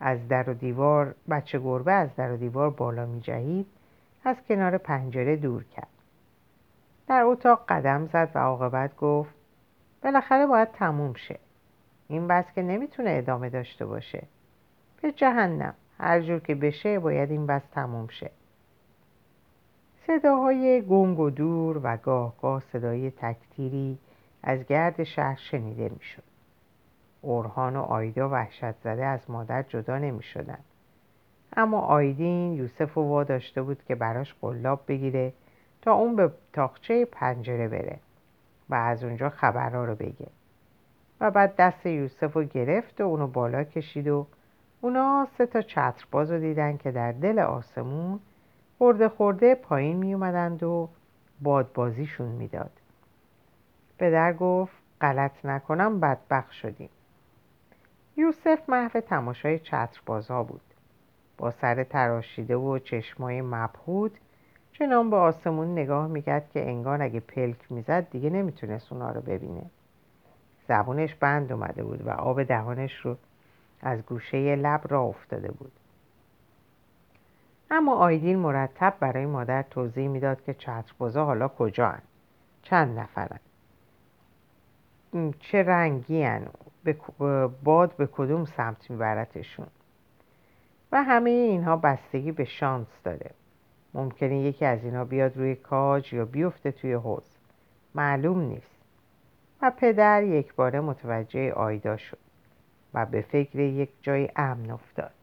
از 0.00 0.28
در 0.28 0.50
و 0.50 0.54
دیوار 0.54 1.14
بچه 1.30 1.58
گربه 1.58 1.92
از 1.92 2.16
در 2.16 2.32
و 2.32 2.36
دیوار 2.36 2.70
بالا 2.70 3.06
می 3.06 3.20
جهید 3.20 3.66
از 4.28 4.36
کنار 4.48 4.78
پنجره 4.78 5.36
دور 5.36 5.64
کرد. 5.64 5.88
در 7.06 7.22
اتاق 7.22 7.64
قدم 7.68 8.06
زد 8.06 8.30
و 8.34 8.38
عاقبت 8.38 8.96
گفت 8.96 9.34
بالاخره 10.02 10.46
باید 10.46 10.72
تموم 10.72 11.14
شه. 11.14 11.38
این 12.08 12.28
بس 12.28 12.44
که 12.54 12.62
نمی‌تونه 12.62 13.10
ادامه 13.10 13.50
داشته 13.50 13.86
باشه. 13.86 14.22
به 15.02 15.12
جهنم. 15.12 15.74
هر 15.98 16.20
جور 16.20 16.40
که 16.40 16.54
بشه 16.54 16.98
باید 16.98 17.30
این 17.30 17.46
بس 17.46 17.62
تموم 17.72 18.08
شه. 18.08 18.30
صداهای 20.06 20.82
گنگ 20.82 21.18
و 21.18 21.30
دور 21.30 21.80
و 21.82 21.96
گاه 21.96 22.34
گاه 22.42 22.62
صدای 22.72 23.10
تکتیری 23.10 23.98
از 24.42 24.64
گرد 24.66 25.04
شهر 25.04 25.36
شنیده 25.36 25.88
می‌شد. 25.88 26.22
اورهان 27.22 27.76
و 27.76 27.80
آیدا 27.80 28.28
وحشت 28.28 28.72
زده 28.72 29.04
از 29.04 29.30
مادر 29.30 29.62
جدا 29.62 29.98
نمی 29.98 30.22
شدن. 30.22 30.58
اما 31.56 31.80
آیدین 31.80 32.52
یوسف 32.52 32.98
و 32.98 33.24
داشته 33.24 33.62
بود 33.62 33.84
که 33.84 33.94
براش 33.94 34.34
قلاب 34.40 34.80
بگیره 34.88 35.32
تا 35.82 35.92
اون 35.92 36.16
به 36.16 36.32
تاخچه 36.52 37.04
پنجره 37.04 37.68
بره 37.68 37.98
و 38.68 38.74
از 38.74 39.04
اونجا 39.04 39.28
خبرها 39.28 39.84
رو 39.84 39.94
بگه. 39.94 40.26
و 41.20 41.30
بعد 41.30 41.56
دست 41.56 41.86
یوسف 41.86 42.32
رو 42.32 42.44
گرفت 42.44 43.00
و 43.00 43.04
اونو 43.04 43.26
بالا 43.26 43.64
کشید 43.64 44.08
و 44.08 44.26
اونا 44.80 45.28
سه 45.38 45.46
تا 45.46 45.62
چترباز 45.62 46.30
رو 46.30 46.38
دیدن 46.38 46.76
که 46.76 46.90
در 46.90 47.12
دل 47.12 47.38
آسمون 47.38 48.20
خورده 48.78 49.08
خورده 49.08 49.54
پایین 49.54 49.96
می 49.96 50.14
اومدند 50.14 50.62
و 50.62 50.88
بادبازیشون 51.42 52.28
می‌داد. 52.28 52.70
پدر 53.98 54.32
گفت 54.32 54.72
غلط 55.00 55.44
نکنم 55.44 56.00
بدبخ 56.00 56.52
شدیم. 56.52 56.90
یوسف 58.16 58.68
محو 58.68 59.00
تماشای 59.00 59.58
چتربازها 59.58 60.42
بود. 60.42 60.67
با 61.38 61.50
سر 61.50 61.84
تراشیده 61.84 62.56
و 62.56 62.78
چشمای 62.78 63.42
مبهود 63.42 64.18
چنان 64.72 65.10
به 65.10 65.16
آسمون 65.16 65.72
نگاه 65.72 66.06
می‌کرد 66.06 66.50
که 66.50 66.68
انگار 66.68 67.02
اگه 67.02 67.20
پلک 67.20 67.72
می‌زد 67.72 68.10
دیگه 68.10 68.30
نمی‌تونست 68.30 68.92
اونا 68.92 69.10
رو 69.10 69.20
ببینه 69.20 69.62
زبونش 70.68 71.14
بند 71.14 71.52
اومده 71.52 71.84
بود 71.84 72.06
و 72.06 72.10
آب 72.10 72.42
دهانش 72.42 73.00
رو 73.00 73.16
از 73.80 74.02
گوشه 74.02 74.56
لب 74.56 74.80
را 74.88 75.02
افتاده 75.02 75.50
بود 75.50 75.72
اما 77.70 77.94
آیدین 77.94 78.38
مرتب 78.38 78.94
برای 79.00 79.26
مادر 79.26 79.62
توضیح 79.62 80.08
می‌داد 80.08 80.42
که 80.42 80.54
چتربازا 80.54 81.24
حالا 81.24 81.48
کجا 81.48 81.88
هن؟ 81.88 82.02
چند 82.62 82.98
نفرن 82.98 83.38
چه 85.40 85.62
رنگی 85.62 86.22
هن؟ 86.22 86.46
باد 87.64 87.96
به 87.96 88.06
کدوم 88.06 88.44
سمت 88.44 88.90
میبرتشون 88.90 89.66
و 90.92 91.02
همه 91.02 91.30
اینها 91.30 91.76
بستگی 91.76 92.32
به 92.32 92.44
شانس 92.44 92.88
داره. 93.04 93.30
ممکنه 93.94 94.38
یکی 94.38 94.64
از 94.64 94.84
اینها 94.84 95.04
بیاد 95.04 95.36
روی 95.36 95.54
کاج 95.54 96.12
یا 96.12 96.24
بیفته 96.24 96.72
توی 96.72 96.92
حوز 96.92 97.38
معلوم 97.94 98.40
نیست. 98.40 98.78
و 99.62 99.72
پدر 99.76 100.22
یک 100.22 100.54
باره 100.54 100.80
متوجه 100.80 101.52
آیدا 101.52 101.96
شد 101.96 102.18
و 102.94 103.06
به 103.06 103.20
فکر 103.20 103.58
یک 103.58 103.90
جای 104.02 104.28
امن 104.36 104.70
افتاد. 104.70 105.14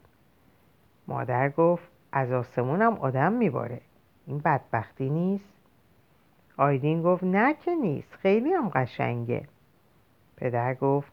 مادر 1.07 1.49
گفت 1.49 1.87
از 2.11 2.31
آسمونم 2.31 2.93
آدم 2.93 3.33
میباره. 3.33 3.81
این 4.27 4.39
بدبختی 4.39 5.09
نیست؟ 5.09 5.53
آیدین 6.57 7.03
گفت 7.03 7.23
نه 7.23 7.53
که 7.53 7.75
نیست. 7.75 8.13
خیلی 8.15 8.53
هم 8.53 8.69
قشنگه. 8.69 9.47
پدر 10.37 10.73
گفت 10.73 11.11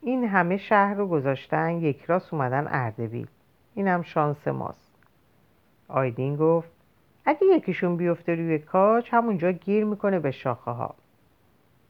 این 0.00 0.24
همه 0.24 0.56
شهر 0.56 0.94
رو 0.94 1.08
گذاشتن 1.08 1.70
یک 1.70 2.04
راست 2.04 2.34
اومدن 2.34 2.66
اردبیل. 2.70 3.28
اینم 3.74 4.02
شانس 4.02 4.48
ماست. 4.48 4.94
آیدین 5.88 6.36
گفت 6.36 6.70
اگه 7.24 7.46
یکیشون 7.46 7.96
بیفته 7.96 8.34
روی 8.34 8.58
کاج 8.58 9.08
همونجا 9.12 9.52
گیر 9.52 9.84
می‌کنه 9.84 10.18
به 10.18 10.30
شاخه 10.30 10.70
ها 10.70 10.94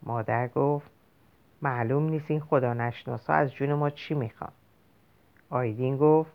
مادر 0.03 0.49
گفت 0.49 0.91
معلوم 1.62 2.09
نیست 2.09 2.31
این 2.31 2.41
خدا 2.41 2.75
نشناسا 2.75 3.33
از 3.33 3.53
جون 3.53 3.73
ما 3.73 3.91
چی 3.91 4.14
می‌خوان. 4.14 4.53
آیدین 5.50 5.97
گفت 5.97 6.33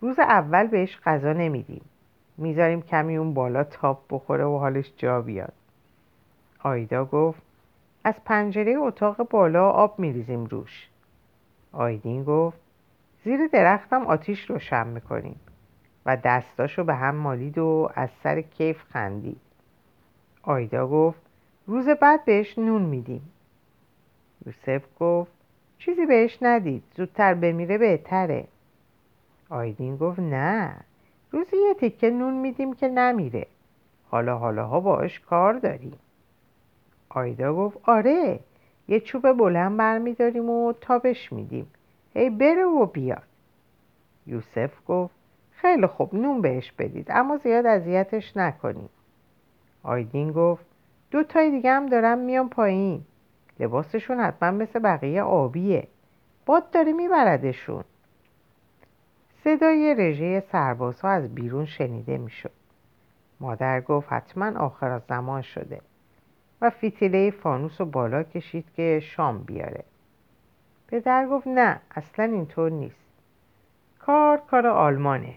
روز 0.00 0.18
اول 0.18 0.66
بهش 0.66 0.98
غذا 1.04 1.32
نمیدیم. 1.32 1.84
می‌ذاریم 2.36 2.82
کمی 2.82 3.16
اون 3.16 3.34
بالا 3.34 3.64
تاپ 3.64 3.98
بخوره 4.10 4.44
و 4.44 4.58
حالش 4.58 4.92
جا 4.96 5.20
بیاد. 5.20 5.52
آیدا 6.62 7.04
گفت 7.04 7.42
از 8.04 8.14
پنجره 8.24 8.76
اتاق 8.78 9.28
بالا 9.28 9.70
آب 9.70 9.98
میریزیم 9.98 10.44
روش. 10.44 10.88
آیدین 11.72 12.24
گفت 12.24 12.58
زیر 13.24 13.46
درختم 13.46 14.06
آتیش 14.06 14.50
روشن 14.50 14.86
می‌کنیم 14.86 15.40
و 16.06 16.16
دستاشو 16.16 16.84
به 16.84 16.94
هم 16.94 17.14
مالید 17.14 17.58
و 17.58 17.90
از 17.94 18.08
سر 18.22 18.40
کیف 18.40 18.82
خندید. 18.82 19.40
آیدا 20.42 20.86
گفت 20.86 21.20
روز 21.66 21.88
بعد 21.88 22.24
بهش 22.24 22.58
نون 22.58 22.82
میدیم. 22.82 23.32
یوسف 24.46 24.84
گفت 25.00 25.32
چیزی 25.78 26.06
بهش 26.06 26.38
ندید 26.42 26.82
زودتر 26.96 27.34
بمیره 27.34 27.78
بهتره. 27.78 28.44
آیدین 29.48 29.96
گفت 29.96 30.18
نه 30.18 30.76
روزی 31.30 31.56
یه 31.56 31.74
تکه 31.74 32.10
نون 32.10 32.34
میدیم 32.34 32.74
که 32.74 32.88
نمیره. 32.88 33.46
حالا 34.10 34.38
حالاها 34.38 34.80
باش 34.80 35.20
کار 35.20 35.54
داریم. 35.54 35.98
آیدا 37.08 37.54
گفت 37.54 37.78
آره 37.82 38.40
یه 38.88 39.00
چوب 39.00 39.32
بلند 39.32 39.76
برمیداریم 39.76 40.50
و 40.50 40.72
تابش 40.72 41.32
میدیم. 41.32 41.66
هی 42.14 42.30
بره 42.30 42.64
و 42.64 42.86
بیاد 42.86 43.22
یوسف 44.26 44.72
گفت 44.86 45.14
خیلی 45.50 45.86
خوب 45.86 46.14
نون 46.14 46.40
بهش 46.40 46.72
بدید 46.72 47.06
اما 47.10 47.36
زیاد 47.36 47.66
اذیتش 47.66 48.36
نکنیم 48.36 48.88
آیدین 49.82 50.32
گفت 50.32 50.64
دو 51.10 51.22
تای 51.22 51.50
دیگه 51.50 51.70
هم 51.70 51.86
دارم 51.86 52.18
میام 52.18 52.48
پایین. 52.48 53.04
لباسشون 53.60 54.20
حتما 54.20 54.50
مثل 54.50 54.78
بقیه 54.78 55.22
آبیه. 55.22 55.88
باد 56.46 56.70
داره 56.70 56.92
میبردشون. 56.92 57.84
صدای 59.44 59.94
رژه 59.94 60.40
سربازها 60.52 61.08
از 61.08 61.34
بیرون 61.34 61.64
شنیده 61.64 62.18
می‌شد. 62.18 62.50
مادر 63.40 63.80
گفت 63.80 64.12
حتما 64.12 64.60
آخر 64.60 64.98
زمان 65.08 65.42
شده. 65.42 65.80
و 66.60 66.70
فیتیله 66.70 67.30
فانوس 67.30 67.80
رو 67.80 67.86
بالا 67.86 68.22
کشید 68.22 68.64
که 68.76 69.00
شام 69.00 69.38
بیاره. 69.38 69.84
پدر 70.90 71.26
گفت 71.26 71.46
نه 71.46 71.80
اصلا 71.90 72.24
اینطور 72.24 72.70
نیست. 72.70 73.10
کار 73.98 74.38
کار 74.38 74.66
آلمانه. 74.66 75.34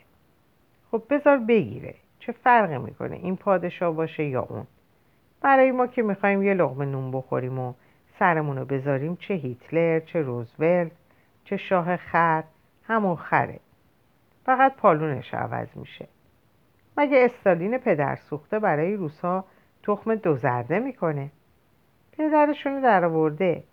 خب 0.92 1.04
بذار 1.10 1.38
بگیره. 1.38 1.96
چه 2.20 2.32
فرقی 2.32 2.78
می‌کنه؟ 2.78 3.16
این 3.16 3.38
پادشاه 3.38 3.96
باشه 3.96 4.24
یا 4.24 4.42
اون؟ 4.42 4.68
برای 5.42 5.72
ما 5.72 5.88
که 5.88 6.02
می‌خوایم 6.02 6.44
یه 6.44 6.54
لغمه 6.54 6.86
نون 6.86 7.12
بخوریم 7.12 7.60
و 7.60 7.74
سرمون 8.20 8.58
رو 8.58 8.66
بذاریم 8.66 9.16
چه 9.16 9.34
هیتلر 9.34 10.00
چه 10.00 10.22
روزولت 10.22 10.92
چه 11.44 11.58
شاه 11.58 11.98
خر 11.98 12.44
همون 12.84 13.16
خره. 13.16 13.60
فقط 14.46 14.76
پالونش 14.76 15.34
عوض 15.34 15.68
میشه. 15.76 16.08
مگه 16.98 17.18
استالین 17.26 17.78
پدر 17.78 18.16
سوخته 18.16 18.60
برای 18.60 18.96
روسا 18.96 19.46
تخم 19.84 20.16
دو 20.16 20.36
زرده 20.36 20.80
می‌کنه؟ 20.80 21.32
پدرشونو 22.18 22.82
در 22.82 23.06
آورده 23.06 23.64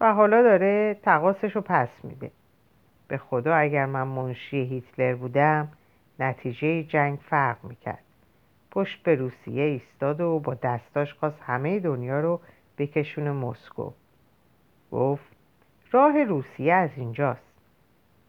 و 0.00 0.14
حالا 0.14 0.42
داره 0.42 0.96
تقاسش 1.02 1.56
رو 1.56 1.60
پس 1.60 1.88
میده. 2.02 2.30
به 3.08 3.18
خدا 3.18 3.54
اگر 3.54 3.86
من 3.86 4.02
منشی 4.02 4.64
هیتلر 4.64 5.14
بودم 5.14 5.68
نتیجه 6.18 6.82
جنگ 6.82 7.18
فرق 7.18 7.64
می‌کرد. 7.64 8.02
پشت 8.70 9.02
به 9.02 9.14
روسیه 9.14 9.62
ایستاد 9.62 10.20
و 10.20 10.38
با 10.38 10.54
دستاش 10.54 11.14
خواست 11.14 11.40
همه 11.42 11.80
دنیا 11.80 12.20
رو 12.20 12.40
بکشون 12.78 13.30
مسکو. 13.30 13.90
گفت 14.92 15.36
راه 15.92 16.24
روسیه 16.24 16.74
از 16.74 16.90
اینجاست. 16.96 17.54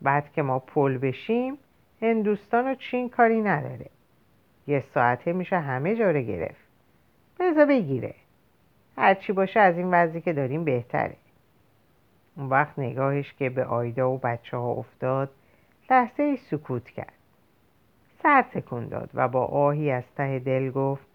بعد 0.01 0.31
که 0.31 0.41
ما 0.41 0.59
پل 0.59 0.97
بشیم 0.97 1.57
هندوستان 2.01 2.71
و 2.71 2.75
چین 2.75 3.09
کاری 3.09 3.41
نداره. 3.41 3.89
یه 4.67 4.83
ساعته 4.93 5.33
میشه 5.33 5.59
همه 5.59 5.95
جا 5.95 6.11
رو 6.11 6.21
گرفت. 6.21 6.69
بذار 7.39 7.65
بگیره. 7.65 8.15
هرچی 8.97 9.33
باشه 9.33 9.59
از 9.59 9.77
این 9.77 9.91
وضعی 9.91 10.21
که 10.21 10.33
داریم 10.33 10.63
بهتره. 10.63 11.15
اون 12.39 12.49
وقت 12.49 12.79
نگاهش 12.79 13.33
که 13.33 13.49
به 13.49 13.65
آیدا 13.65 14.11
و 14.11 14.17
بچه 14.17 14.57
ها 14.57 14.71
افتاد 14.71 15.29
لحظه 15.89 16.23
ای 16.23 16.37
سکوت 16.37 16.89
کرد. 16.89 17.13
سر 18.23 18.41
تکون 18.41 18.87
داد 18.87 19.09
و 19.13 19.27
با 19.27 19.45
آهی 19.45 19.91
از 19.91 20.03
ته 20.17 20.39
دل 20.39 20.71
گفت 20.71 21.05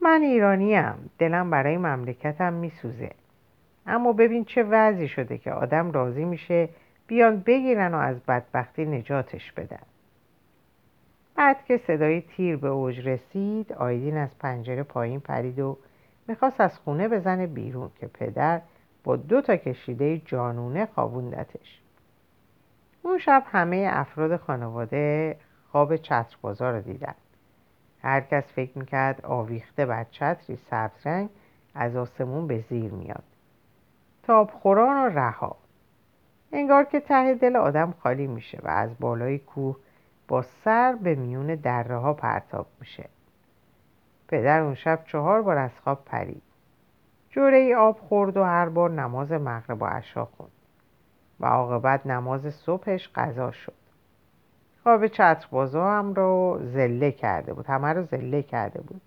من 0.00 0.22
ایرانیم 0.22 1.10
دلم 1.18 1.50
برای 1.50 1.76
مملکتم 1.76 2.52
میسوزه. 2.52 3.10
اما 3.86 4.12
ببین 4.12 4.44
چه 4.44 4.62
وضعی 4.62 5.08
شده 5.08 5.38
که 5.38 5.52
آدم 5.52 5.92
راضی 5.92 6.24
میشه 6.24 6.68
بیان 7.06 7.40
بگیرن 7.40 7.94
و 7.94 7.98
از 7.98 8.20
بدبختی 8.20 8.84
نجاتش 8.84 9.52
بدن. 9.52 9.82
بعد 11.36 11.64
که 11.64 11.76
صدای 11.76 12.20
تیر 12.20 12.56
به 12.56 12.68
اوج 12.68 13.08
رسید 13.08 13.72
آیدین 13.72 14.16
از 14.16 14.38
پنجره 14.38 14.82
پایین 14.82 15.20
پرید 15.20 15.58
و 15.58 15.78
می‌خواست 16.28 16.60
از 16.60 16.78
خونه 16.78 17.08
بزنه 17.08 17.46
بیرون 17.46 17.90
که 18.00 18.06
پدر 18.06 18.60
با 19.04 19.16
دو 19.16 19.40
تا 19.40 19.56
کشیده 19.56 20.18
جانونه 20.18 20.86
خوابوندتش. 20.86 21.80
اون 23.02 23.18
شب 23.18 23.42
همه 23.46 23.88
افراد 23.92 24.36
خانواده 24.36 25.36
خواب 25.72 25.96
چتربازا 25.96 26.70
رو 26.70 26.80
دیدن. 26.80 27.14
هر 28.02 28.20
کس 28.20 28.44
فکر 28.44 28.78
می‌کرد 28.78 29.26
آویخته 29.26 29.86
بر 29.86 30.04
چتری 30.10 30.58
سبزرنگ 30.70 31.28
از 31.74 31.96
آسمون 31.96 32.46
به 32.46 32.64
زیر 32.68 32.92
میاد. 32.92 33.24
تابخوران 34.22 34.96
و 34.96 35.18
رها. 35.18 35.56
انگار 36.52 36.84
که 36.84 37.00
ته 37.00 37.34
دل 37.34 37.56
آدم 37.56 37.94
خالی 38.02 38.26
میشه 38.26 38.58
و 38.62 38.68
از 38.68 38.90
بالای 39.00 39.38
کوه 39.38 39.76
با 40.28 40.42
سر 40.64 40.94
به 41.02 41.14
میون 41.14 41.46
دره 41.46 41.96
ها 41.96 42.14
پرتاب 42.14 42.66
میشه. 42.80 43.08
پدر 44.28 44.60
اون 44.60 44.74
شب 44.74 45.04
چهار 45.06 45.42
بار 45.42 45.58
از 45.58 45.70
خواب 45.84 46.04
پرید. 46.04 46.42
جوره 47.34 47.56
ای 47.56 47.74
آب 47.74 47.98
خورد 47.98 48.36
و 48.36 48.44
هر 48.44 48.68
بار 48.68 48.90
نماز 48.90 49.32
مغرب 49.32 49.82
و 49.82 49.84
عشا 49.84 50.24
خوند 50.24 50.50
و 51.40 51.46
عاقبت 51.46 52.06
نماز 52.06 52.54
صبحش 52.54 53.08
قضا 53.14 53.50
شد. 53.50 53.72
خواب 54.82 55.06
چتربازا 55.06 55.90
هم 55.90 56.14
رو 56.14 56.60
زله 56.62 57.12
کرده 57.12 57.52
بود 57.52 57.66
همه 57.66 57.92
رو 57.92 58.02
زله 58.02 58.42
کرده 58.42 58.80
بود. 58.80 59.00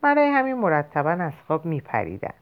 برای 0.00 0.28
همین 0.28 0.54
مرتبا 0.54 1.10
از 1.10 1.32
خواب 1.46 1.64
میپریدن. 1.64 2.34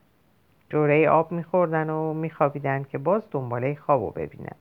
جوره 0.69 1.09
آب 1.09 1.33
میخوردن 1.33 1.91
و 1.91 2.13
میخوابیدن 2.13 2.85
که 2.85 2.99
باز 2.99 3.23
دنباله 3.31 3.75
خواب 3.75 4.03
رو 4.03 4.11
ببینن. 4.11 4.57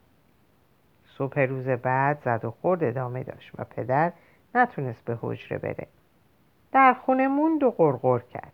صبح 1.18 1.40
روز 1.40 1.68
بعد 1.68 2.22
زد 2.26 2.46
و 2.46 2.52
خورد 2.52 2.84
ادامه 2.84 3.24
داشت 3.24 3.52
و 3.58 3.64
پدر 3.64 4.12
نتونست 4.56 5.06
به 5.06 5.18
حجره 5.22 5.58
بره. 5.58 5.88
در 6.72 6.94
خونه 6.94 7.28
موند 7.28 7.64
و 7.64 7.72
غرغر 7.72 8.20
کرد. 8.20 8.54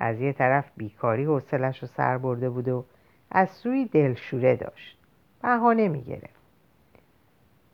از 0.00 0.20
یه 0.20 0.32
طرف 0.32 0.70
بیکاری 0.76 1.24
حوصلش 1.24 1.82
رو 1.82 1.88
سر 1.88 2.18
برده 2.18 2.50
بود 2.50 2.68
و 2.68 2.84
از 3.30 3.50
سوی 3.50 3.84
دلشوره 3.84 4.56
داشت. 4.56 4.98
بهانه 5.42 5.88
می‌گرفت. 5.88 6.38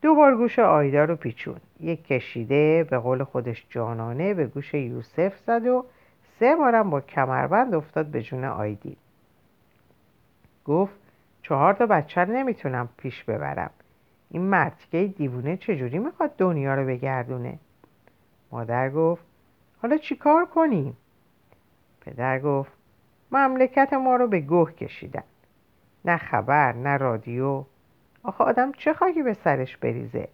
دو 0.02 0.14
بار 0.14 0.37
گوش 0.37 0.59
آیدا 0.59 1.04
رو 1.04 1.16
پیچون 1.16 1.57
یک 1.81 2.07
کشیده 2.07 2.87
به 2.90 2.99
قول 2.99 3.25
خودش 3.25 3.66
جانانه 3.71 4.35
به 4.35 4.47
گوش 4.47 4.75
یوسف 4.75 5.38
زد 5.47 5.66
و 5.66 5.85
سه 6.38 6.57
بارم 6.57 6.90
با 6.90 7.00
کمربند 7.00 7.75
افتاد 7.75 8.07
به 8.07 8.23
جون 8.23 8.45
آیدی. 8.45 8.97
گفت 10.64 10.95
چهار 11.43 11.75
تا 11.75 11.87
بچه 11.87 12.25
نمی‌تونم 12.25 12.88
پیش 12.97 13.25
ببرم. 13.25 13.71
این 14.31 14.43
مرتکه 14.43 15.07
دیوونه 15.07 15.57
چجوری 15.57 15.99
می‌خواد 15.99 16.37
دنیا 16.37 16.75
رو 16.75 16.87
بگردونه؟ 16.87 17.59
مادر 18.52 18.90
گفت 18.90 19.25
حالا 19.83 19.97
چیکار 19.97 20.47
کنیم؟ 20.47 20.97
پدر 22.04 22.38
گفت 22.38 22.73
مملکت 23.32 23.92
ما 23.92 24.16
رو 24.16 24.26
به 24.26 24.40
گوه 24.40 24.73
کشیدن. 24.73 25.23
نه 26.04 26.16
خبر 26.16 26.73
نه 26.73 26.96
رادیو. 26.96 27.64
آخه 28.23 28.44
آدم 28.44 28.73
چه 28.73 28.92
خاکی 28.92 29.23
به 29.23 29.34
سرش 29.34 29.76
بریزه؟ 29.76 30.28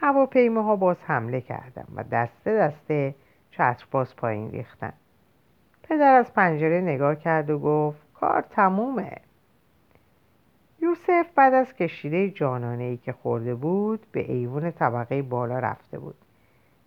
هواپیماها 0.00 0.76
باز 0.76 0.96
حمله 1.02 1.40
کردن 1.40 1.84
و 1.94 2.02
دسته 2.02 2.56
دسته 2.58 3.14
چتر 3.50 3.84
باز 3.90 4.16
پایین 4.16 4.50
ریختن. 4.50 4.92
پدر 5.82 6.14
از 6.14 6.34
پنجره 6.34 6.80
نگاه 6.80 7.16
کرد 7.16 7.50
و 7.50 7.58
گفت 7.58 7.98
کار 8.14 8.40
تمومه. 8.40 9.16
یوسف 10.82 11.26
بعد 11.34 11.54
از 11.54 11.74
کشیده 11.74 12.30
جانانه 12.30 12.84
ای 12.84 12.96
که 12.96 13.12
خورده 13.12 13.54
بود 13.54 14.06
به 14.12 14.32
ایوون 14.32 14.70
طبقه 14.70 15.22
بالا 15.22 15.58
رفته 15.58 15.98
بود 15.98 16.14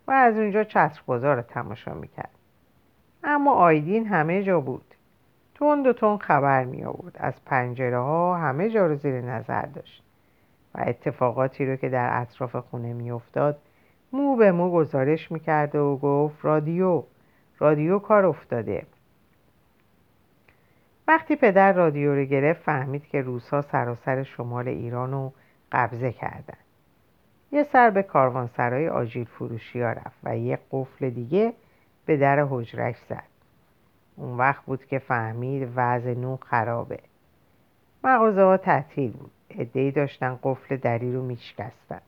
و 0.06 0.10
از 0.10 0.38
اونجا 0.38 0.64
چتربازار 0.64 1.36
رو 1.36 1.42
تماشا 1.42 1.94
می‌کرد. 1.94 2.37
اما 3.24 3.54
آیدین 3.54 4.06
همه 4.06 4.42
جا 4.42 4.60
بود. 4.60 4.94
تند 5.54 5.86
و 5.86 5.92
تون 5.92 6.18
خبر 6.18 6.64
می 6.64 6.84
آورد. 6.84 7.16
از 7.20 7.44
پنجره 7.44 7.98
ها 7.98 8.36
همه 8.36 8.70
جا 8.70 8.86
رو 8.86 8.94
زیر 8.94 9.20
نظر 9.20 9.62
داشت. 9.62 10.02
و 10.74 10.84
اتفاقاتی 10.86 11.66
رو 11.66 11.76
که 11.76 11.88
در 11.88 12.20
اطراف 12.20 12.56
خونه 12.56 12.92
می 12.92 13.10
افتاد 13.10 13.58
مو 14.12 14.36
به 14.36 14.52
مو 14.52 14.70
گزارش 14.72 15.32
می‌کرد 15.32 15.74
و 15.74 15.96
گفت 15.96 16.44
رادیو 16.44 17.02
رادیو 17.58 17.98
کار 17.98 18.26
افتاده. 18.26 18.86
وقتی 21.08 21.36
پدر 21.36 21.72
رادیو 21.72 22.14
رو 22.14 22.24
گرفت 22.24 22.62
فهمید 22.62 23.06
که 23.06 23.22
روسها 23.22 23.62
سراسر 23.62 24.22
شمال 24.22 24.68
ایران 24.68 25.12
رو 25.12 25.32
قبضه 25.72 26.12
کردن. 26.12 26.58
یه 27.52 27.64
سر 27.64 27.90
به 27.90 28.02
کاروانسرای 28.02 28.88
آجیل 28.88 29.24
فروشی 29.24 29.80
ها 29.80 29.92
رفت 29.92 30.18
و 30.24 30.36
یه 30.36 30.58
قفل 30.72 31.10
دیگه 31.10 31.52
به 32.08 32.16
در 32.16 32.46
حجرش 32.50 32.96
زد. 33.08 33.22
اون 34.16 34.38
وقت 34.38 34.64
بود 34.64 34.86
که 34.86 34.98
فهمید 34.98 35.72
وضع 35.76 36.14
نو 36.14 36.36
خرابه. 36.36 36.98
مغازه 38.04 38.42
ها 38.42 38.56
تعطیل 38.56 39.12
بود. 39.12 39.30
ادهی 39.50 39.90
داشتن 39.90 40.38
قفل 40.42 40.76
دری 40.76 41.12
رو 41.12 41.22
میشکستن. 41.22 42.00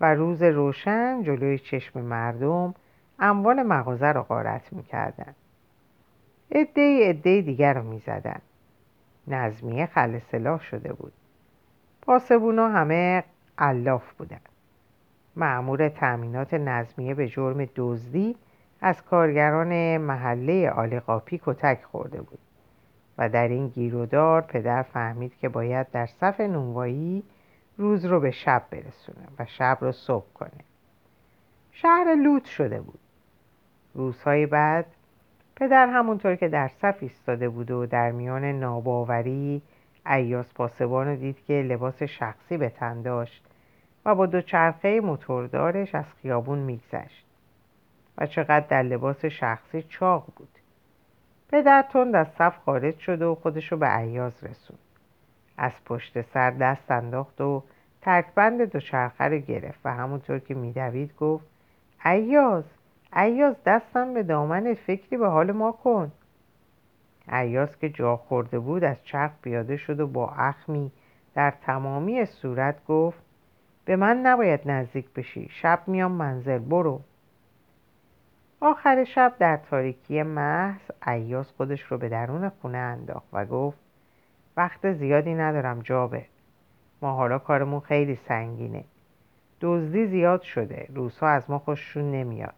و 0.00 0.14
روز 0.14 0.42
روشن 0.42 1.22
جلوی 1.22 1.58
چشم 1.58 2.00
مردم 2.00 2.74
اموال 3.18 3.62
مغازه 3.62 4.06
رو 4.06 4.22
غارت 4.22 4.72
می‌کردن. 4.72 5.34
ادهی 6.50 7.08
ادهی 7.08 7.42
دیگر 7.42 7.74
رو 7.74 7.82
می‌زدن. 7.82 8.40
نظمیه 9.26 9.86
خل 9.86 10.18
سلاح 10.18 10.62
شده 10.62 10.92
بود. 10.92 11.12
پاسبونا 12.02 12.68
همه 12.68 13.24
علاف 13.58 14.12
بودن. 14.12 14.40
معمور 15.36 15.88
تأمینات 15.88 16.54
نظمیه 16.54 17.14
به 17.14 17.28
جرم 17.28 17.68
دزدی 17.76 18.36
از 18.80 19.02
کارگران 19.02 19.96
محله 19.96 20.70
آلقاپی 20.70 21.40
کتک 21.44 21.82
خورده 21.82 22.22
بود 22.22 22.38
و 23.18 23.28
در 23.28 23.48
این 23.48 23.68
گیرودار 23.68 24.42
پدر 24.42 24.82
فهمید 24.82 25.36
که 25.36 25.48
باید 25.48 25.90
در 25.90 26.06
صف 26.06 26.40
نونوایی 26.40 27.22
روز 27.76 28.04
رو 28.04 28.20
به 28.20 28.30
شب 28.30 28.62
برسونه 28.70 29.28
و 29.38 29.44
شب 29.44 29.78
رو 29.80 29.92
صبح 29.92 30.32
کنه. 30.34 30.64
شهر 31.72 32.14
لوت 32.14 32.44
شده 32.44 32.80
بود. 32.80 32.98
روزهای 33.94 34.46
بعد 34.46 34.86
پدر 35.56 35.86
همونطور 35.86 36.36
که 36.36 36.48
در 36.48 36.68
صف 36.68 36.96
ایستاده 37.00 37.48
بود 37.48 37.70
و 37.70 37.86
در 37.86 38.10
میان 38.10 38.44
ناباوری 38.44 39.62
ایاس 40.06 40.54
پاسبان 40.54 41.08
رو 41.08 41.16
دید 41.16 41.44
که 41.44 41.52
لباس 41.52 42.02
شخصی 42.02 42.56
به 42.56 42.68
تن 42.68 43.02
داشت 43.02 43.44
و 44.04 44.14
با 44.14 44.26
دو 44.26 44.40
چرخه 44.40 45.00
موتوردارش 45.00 45.94
از 45.94 46.04
خیابون 46.22 46.58
میگذشت. 46.58 47.27
و 48.18 48.26
چقدر 48.26 48.66
در 48.66 48.82
لباس 48.82 49.24
شخصی 49.24 49.82
چاق 49.82 50.26
بود. 50.36 50.58
پدر 51.48 51.84
تند 51.92 52.16
از 52.16 52.26
صف 52.38 52.56
خارج 52.56 52.98
شد 52.98 53.22
و 53.22 53.34
خودشو 53.34 53.76
به 53.76 53.86
عیاز 53.86 54.44
رسوند. 54.44 54.78
از 55.56 55.72
پشت 55.84 56.22
سر 56.22 56.50
دست 56.50 56.90
انداخت 56.90 57.40
و 57.40 57.62
ترکبند 58.02 58.62
دوچرخه 58.62 59.24
رو 59.24 59.38
گرفت 59.38 59.80
و 59.84 59.94
همونطور 59.94 60.38
که 60.38 60.54
میدوید 60.54 61.16
گفت 61.16 61.46
عیاز 62.04 62.64
عیاز 63.12 63.56
دستم 63.66 64.14
به 64.14 64.22
دامن 64.22 64.74
فکری 64.74 65.16
به 65.16 65.28
حال 65.28 65.52
ما 65.52 65.72
کن. 65.72 66.12
عیاز 67.28 67.78
که 67.78 67.88
جا 67.88 68.16
خورده 68.16 68.58
بود 68.58 68.84
از 68.84 69.04
چرخ 69.04 69.30
پیاده 69.42 69.76
شد 69.76 70.00
و 70.00 70.06
با 70.06 70.30
اخمی 70.30 70.92
در 71.34 71.50
تمامی 71.50 72.24
صورت 72.24 72.84
گفت 72.84 73.18
به 73.84 73.96
من 73.96 74.16
نباید 74.16 74.70
نزدیک 74.70 75.10
بشی 75.10 75.48
شب 75.50 75.82
میام 75.86 76.12
منزل 76.12 76.58
برو. 76.58 77.00
آخر 78.60 79.04
شب 79.04 79.34
در 79.38 79.56
تاریکی 79.56 80.22
محض 80.22 80.90
عیاز 81.02 81.52
خودش 81.52 81.82
رو 81.82 81.98
به 81.98 82.08
درون 82.08 82.48
خونه 82.48 82.78
انداخت 82.78 83.26
و 83.32 83.46
گفت 83.46 83.78
وقت 84.56 84.92
زیادی 84.92 85.34
ندارم 85.34 85.80
جابه 85.80 86.24
ما 87.02 87.12
حالا 87.12 87.38
کارمون 87.38 87.80
خیلی 87.80 88.16
سنگینه. 88.16 88.84
دزدی 89.60 90.06
زیاد 90.06 90.42
شده 90.42 90.88
روزها 90.94 91.28
از 91.28 91.50
ما 91.50 91.58
خوششون 91.58 92.10
نمیاد. 92.10 92.54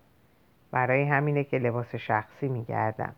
برای 0.71 1.03
همینه 1.03 1.45
که 1.45 1.59
لباس 1.59 1.95
شخصی 1.95 2.49
میگردم. 2.49 3.15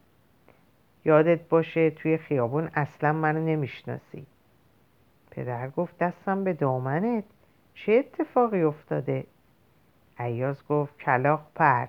یادت 1.05 1.49
باشه 1.49 1.90
توی 1.90 2.18
خیابون 2.18 2.71
اصلا 2.75 3.12
منو 3.12 3.45
نمی‌شناسی. 3.45 4.27
پدر 5.31 5.71
گفت 5.71 5.99
دستم 5.99 6.45
به 6.45 6.53
دامنت. 6.53 7.25
چه 7.75 7.92
اتفاقی 7.92 8.62
افتاده؟ 8.62 9.25
عیاز 10.18 10.66
گفت 10.66 10.99
کلاق 10.99 11.47
پر. 11.55 11.87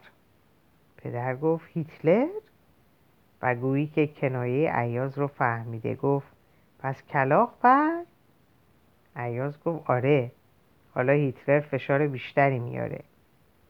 پدر 1.04 1.36
گفت 1.36 1.66
هیتلر؟ 1.74 2.28
و 3.42 3.56
گویی 3.56 3.88
که 3.88 4.08
کنایه 4.08 4.72
عیاز 4.72 5.18
رو 5.18 5.28
فهمیده 5.28 5.96
گفت 5.96 6.28
پس 6.80 7.04
کلاق 7.04 7.54
پر 7.62 8.04
عیاز 9.16 9.64
گفت 9.64 9.90
آره. 9.90 10.32
حالا 10.94 11.14
هیتلر 11.14 11.60
فشار 11.60 12.08
بیشتری 12.08 12.60
میاره. 12.60 13.04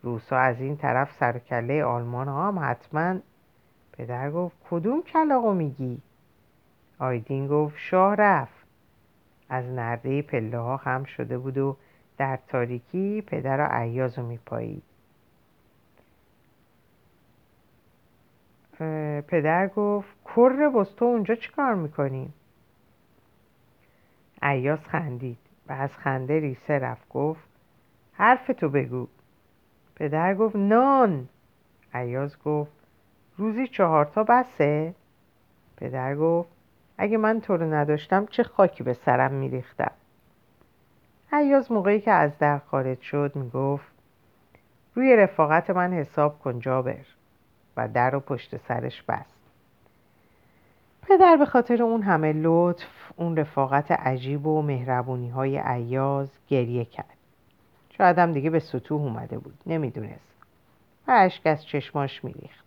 روسا 0.02 0.38
از 0.38 0.62
این 0.62 0.78
طرف 0.78 1.12
سرکله 1.12 1.84
آلمان 1.84 2.28
ها 2.28 2.48
هم 2.48 2.60
حتما. 2.60 3.20
پدر 3.92 4.32
گفت 4.32 4.56
کدوم 4.70 5.02
کلاقو 5.02 5.54
میگی؟ 5.54 6.02
آیدین 7.00 7.48
گفت 7.48 7.78
شاه 7.78 8.16
رفت. 8.16 8.68
از 9.50 9.66
نرده 9.66 10.22
پله 10.22 10.58
ها 10.58 10.78
خم 10.78 11.04
شده 11.04 11.38
بود 11.38 11.58
و 11.58 11.78
در 12.18 12.40
تاریکی 12.48 13.22
پدر 13.22 13.60
و 13.60 13.68
عیاز 13.72 14.20
رو 14.20 14.26
میپایید. 14.26 14.84
پدر 19.28 19.68
گفت 19.68 20.10
کر 20.36 20.70
بستو 20.70 21.06
اونجا 21.06 21.36
چیکار 21.36 21.76
می‌کنیم؟ 21.76 22.34
عیاز 24.42 24.80
خندید. 24.80 25.38
و 25.68 25.74
از 25.74 25.98
خنده 25.98 26.40
ریسه 26.40 26.80
رفت 26.80 27.10
گفت 27.10 27.44
حرف 28.14 28.48
تو 28.48 28.70
بگو. 28.70 29.08
پدر 29.96 30.36
گفت 30.36 30.56
نان. 30.56 31.30
عیاز 31.94 32.44
گفت 32.44 32.72
روزی 33.38 33.68
چهارتا 33.68 34.24
بسه؟ 34.24 34.94
پدر 35.78 36.16
گفت 36.16 36.50
اگه 36.98 37.18
من 37.18 37.42
تو 37.42 37.58
رو 37.58 37.74
نداشتم 37.74 38.26
چه 38.26 38.44
خاکی 38.44 38.84
به 38.84 38.94
سرم 38.94 39.34
میریختم؟ 39.34 39.92
عیاز 41.32 41.72
موقعی 41.72 42.02
که 42.02 42.12
از 42.12 42.38
در 42.38 42.58
خارج 42.58 43.02
شد 43.02 43.32
می‌گفت 43.36 43.94
روی 44.96 45.16
رفاقت 45.16 45.70
من 45.70 45.94
حساب 45.94 46.40
کن 46.40 46.60
جابر. 46.60 47.06
و 47.78 47.88
در 47.88 48.10
رو 48.10 48.20
پشت 48.20 48.58
سرش 48.58 49.04
بست. 49.04 49.36
پدر 51.02 51.36
به 51.36 51.46
خاطر 51.46 51.84
اون 51.84 52.02
همه 52.02 52.34
لطف 52.34 53.12
اون 53.16 53.38
رفاقت 53.38 53.92
عجیب 53.92 54.48
و 54.48 54.62
مهربونی 54.62 55.30
های 55.30 55.58
عیاز 55.58 56.30
گریه 56.48 56.86
کرد. 56.86 57.18
شاید 57.98 58.20
هم 58.20 58.32
دیگه 58.32 58.50
به 58.50 58.60
سطوح 58.60 59.02
اومده 59.02 59.38
بود 59.38 59.58
نمی‌دونست. 59.66 60.34
و 61.08 61.12
اشک 61.12 61.42
از 61.46 61.66
چشماش 61.66 62.24
میریخت. 62.24 62.66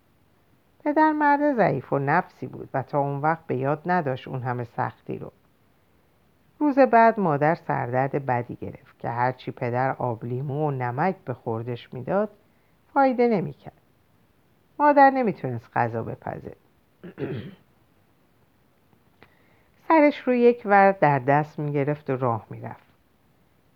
پدر 0.85 1.13
مرد 1.13 1.57
ضعیف 1.57 1.93
و 1.93 1.99
نفسی 1.99 2.47
بود 2.47 2.69
و 2.75 2.83
تا 2.83 2.99
اون 2.99 3.21
وقت 3.21 3.47
به 3.47 3.57
یاد 3.57 3.83
نداشت 3.87 4.29
اون 4.29 4.43
همه 4.43 4.65
سختی 4.65 5.19
رو. 5.19 5.33
روز 6.59 6.79
بعد 6.79 7.21
مادر 7.21 7.55
سردرد 7.55 8.27
بدی 8.27 8.55
گرفت 8.55 8.99
که 8.99 9.09
هرچی 9.09 9.51
پدر 9.51 9.93
آبلیمو 9.93 10.69
و 10.69 10.71
نمک 10.71 11.17
به 11.25 11.35
خوردش 11.35 11.95
می‌داد 11.95 12.31
فایده 12.95 13.29
نمی‌کرد. 13.29 13.86
مادر 14.79 15.11
نمی‌تونست 15.11 15.71
غذا 15.75 16.03
بپزه. 16.03 16.57
سرش 19.89 20.19
رو 20.19 20.35
یک 20.35 20.63
ور 20.65 20.93
در 20.93 21.19
دست 21.19 21.59
می‌گرفت 21.59 22.11
و 22.11 22.17
راه 22.17 22.47
می‌رفت. 22.51 22.87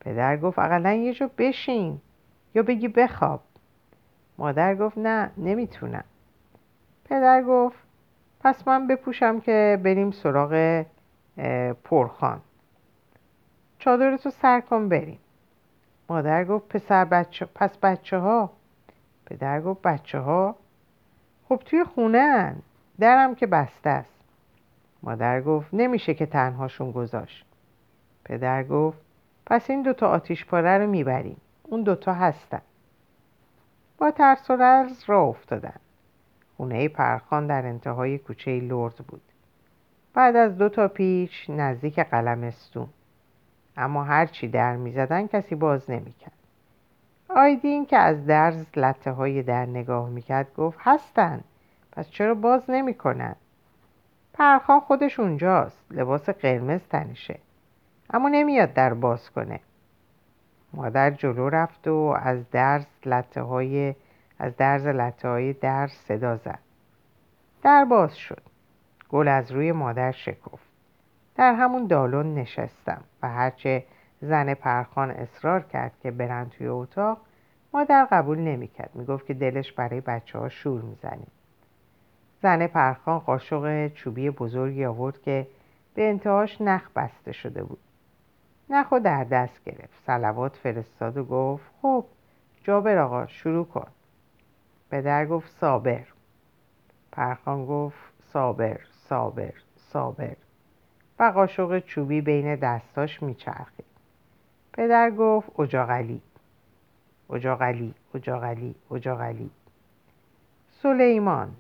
پدر 0.01 0.37
گفت 0.37 0.59
اقلا 0.59 0.93
یه 0.93 1.15
جا 1.15 1.31
بشین 1.39 2.01
یا 2.55 2.63
بگی 2.63 2.89
بخواب. 2.89 3.41
مادر 4.39 4.75
گفت 4.75 4.99
نه 4.99 5.31
نمی‌تونم. 5.37 6.05
پدر 7.05 7.43
گفت 7.43 7.79
پس 8.41 8.69
من 8.69 8.87
بپوشم 8.87 9.41
که 9.41 9.81
بریم 9.85 10.11
سراغ 10.11 10.85
پرخان. 11.85 12.41
چادرتو 13.79 14.31
سر 14.31 14.61
کن 14.61 14.89
بریم. 14.89 15.19
مادر 16.09 16.45
گفت 16.45 16.69
پسر 16.69 17.05
بچه 17.05 17.49
پس 17.55 17.79
بچه 17.79 18.19
ها 18.19 18.51
پدر 19.27 19.61
گفت 19.61 19.83
بچه 19.83 20.19
ها 20.19 20.57
خب 21.51 21.63
توی 21.65 21.85
خونه 21.85 22.19
هن. 22.19 22.57
درم 23.01 23.35
که 23.35 23.47
بسته 23.47 23.91
است. 23.91 24.15
مادر 25.03 25.41
گفت 25.41 25.69
نمیشه 25.73 26.15
که 26.15 26.27
تنهاشون 26.27 26.93
گذاشت. 26.93 27.47
پدر 28.25 28.65
گفت 28.65 28.99
پس 29.47 29.71
این 29.71 29.83
دوتا 29.83 30.09
آتیش 30.09 30.45
پاره 30.45 30.79
رو 30.79 30.87
می‌بریم. 30.87 31.37
اون 31.63 31.83
دوتا 31.83 32.13
هستن. 32.13 32.61
با 33.99 34.11
ترس 34.11 34.51
و 34.51 34.57
رز 34.57 35.05
را 35.07 35.23
افتادن. 35.23 35.77
خونه 36.57 36.89
پرخان 36.89 37.47
در 37.47 37.67
انتهای 37.67 38.19
کوچه 38.19 38.61
لرد 38.61 38.97
بود. 38.97 39.23
بعد 40.15 40.37
از 40.37 40.59
دو 40.59 40.69
تا 40.69 40.89
پیچ 40.89 41.51
نزدیک 41.51 41.99
قلمستون 41.99 42.89
اما 43.77 44.05
هرچی 44.05 44.49
در 44.49 44.77
می‌زدن 44.77 45.27
کسی 45.27 45.55
باز 45.55 45.91
نمی‌کرد. 45.91 46.40
آیدین 47.37 47.87
که 47.87 47.99
از 47.99 48.27
درز 48.27 48.67
لطه 48.77 49.11
های 49.11 49.43
در 49.43 49.67
نگاه 49.67 50.09
می‌کرد 50.09 50.55
گفت 50.55 50.79
هستن. 50.83 51.41
پس 51.93 52.11
چرا 52.11 52.35
باز 52.35 52.71
نمی‌کنن؟ 52.71 53.37
پرخان 54.33 54.81
خودش 54.81 55.21
اونجاست. 55.21 55.85
لباس 55.91 56.31
قرمز 56.31 56.81
تنشه. 56.81 57.39
اما 58.11 58.29
نمیاد 58.29 58.73
در 58.73 58.95
باز 58.95 59.31
کنه. 59.31 59.61
مادر 60.73 61.11
جلو 61.11 61.49
رفت 61.49 61.89
و 61.89 62.17
از 62.23 62.51
درز 62.51 62.87
لطه 63.07 63.43
های 63.43 63.95
از 64.39 64.57
درز 64.57 64.87
لطه 64.87 65.29
های 65.29 65.53
در 65.53 65.87
صدا 65.87 66.37
زد. 66.37 66.59
در 67.63 67.85
باز 67.85 68.17
شد. 68.17 68.43
گل 69.09 69.29
از 69.29 69.53
روی 69.53 69.73
مادر 69.73 70.13
شکفت. 70.13 70.71
در 71.37 71.55
همون 71.55 71.87
دالون 71.87 72.35
نشستم 72.35 73.05
و 73.23 73.29
هرچه 73.29 73.85
زن 74.21 74.55
پرخان 74.55 75.11
اصرار 75.11 75.61
کرد 75.63 75.93
که 76.03 76.11
برن 76.11 76.49
توی 76.49 76.67
اتاق 76.67 77.19
مادر 77.75 78.09
قبول 78.11 78.39
نمی‌کرد. 78.39 78.91
می‌گفت 78.95 79.27
که 79.27 79.35
دلش 79.35 79.73
برای 79.73 80.01
بچه 80.01 80.39
ها 80.39 80.49
شور 80.49 80.83
می‌زنه. 80.83 81.27
زن 82.43 82.67
پرخان 82.67 83.19
قاشق 83.19 83.89
چوبی 83.89 84.31
بزرگی 84.31 84.85
آورد 84.85 85.23
که 85.23 85.47
به 85.95 86.09
انتهاش 86.09 86.61
نخ 86.61 86.91
بسته 86.97 87.33
شده 87.33 87.63
بود. 87.63 87.79
نخ 88.71 88.93
در 88.93 89.25
دست 89.25 89.65
گرفت. 89.65 90.03
سلوات 90.07 90.57
فرستاد 90.57 91.17
و 91.17 91.25
گفت 91.25 91.71
خب 91.83 92.05
جابر 92.63 92.99
آقا 92.99 93.27
شروع 93.27 93.67
کن. 93.67 93.87
پدر 94.91 95.27
گفت 95.27 95.51
صابر. 95.61 96.07
پرخان 97.13 97.67
گفت 97.67 97.99
صابر 98.33 98.81
صابر 99.09 99.53
صابر. 99.77 100.37
و 101.19 101.25
قاشق 101.25 101.79
چوبی 101.79 102.21
بین 102.21 102.57
دستاش 102.57 103.23
میچرخید. 103.23 103.90
پدر 104.73 105.11
گفت 105.11 105.61
اجاقلی 105.61 106.21
اجاقلی 107.31 107.95
اجاقلی 108.15 108.75
اجاقلی 108.91 109.51
سلیمان. 110.83 111.57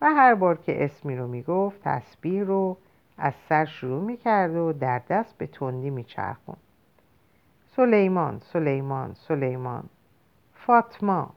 و 0.00 0.06
هر 0.06 0.34
بار 0.34 0.56
که 0.56 0.84
اسمی 0.84 1.16
رو 1.16 1.26
می‌گفت 1.26 1.80
تسبیح 1.84 2.42
رو 2.42 2.76
از 3.18 3.34
سر 3.48 3.64
شروع 3.64 4.04
می‌کرد 4.04 4.56
و 4.56 4.72
در 4.72 5.02
دست 5.08 5.38
به 5.38 5.46
تندی 5.46 5.90
میچرخون 5.90 6.56
سلیمان 7.76 8.38
سلیمان 8.38 9.14
سلیمان. 9.14 9.84
فاطما 10.54 11.30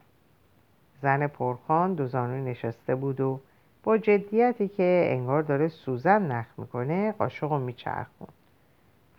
زن 1.02 1.26
پرخان 1.26 1.94
دو 1.94 2.06
زانو 2.06 2.44
نشسته 2.44 2.94
بود 2.94 3.20
و 3.20 3.40
با 3.82 3.98
جدیتی 3.98 4.68
که 4.68 5.04
انگار 5.08 5.42
داره 5.42 5.68
سوزن 5.68 6.32
نخ 6.32 6.46
می‌کنه 6.58 7.12
قاشق 7.12 7.52
رو 7.52 7.58
میچرخون 7.58 8.28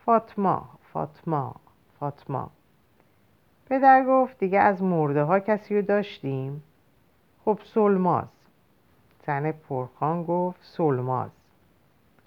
فاطما 0.04 0.68
فاطما 0.94 1.54
فاطما 2.00 2.50
پدر 3.66 4.04
گفت 4.04 4.38
دیگه 4.38 4.60
از 4.60 4.82
مرده 4.82 5.22
ها 5.22 5.40
کسی 5.40 5.76
رو 5.76 5.82
داشتیم؟ 5.82 6.62
خب 7.44 7.58
سلماز. 7.74 8.28
زن 9.26 9.52
پرخان 9.52 10.24
گفت 10.24 10.60
سلماز. 10.62 11.30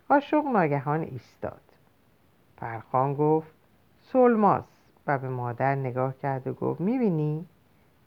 قاشق 0.10 0.44
ناگهان 0.46 1.02
ایستاد. 1.02 1.62
پرخان 2.58 3.14
گفت 3.14 3.52
سلماز. 4.02 4.64
و 5.08 5.18
به 5.18 5.30
مادر 5.30 5.76
نگاه 5.76 6.14
کرد 6.22 6.48
و 6.48 6.54
گفت 6.54 6.82
می‌بینی؟ 6.82 7.46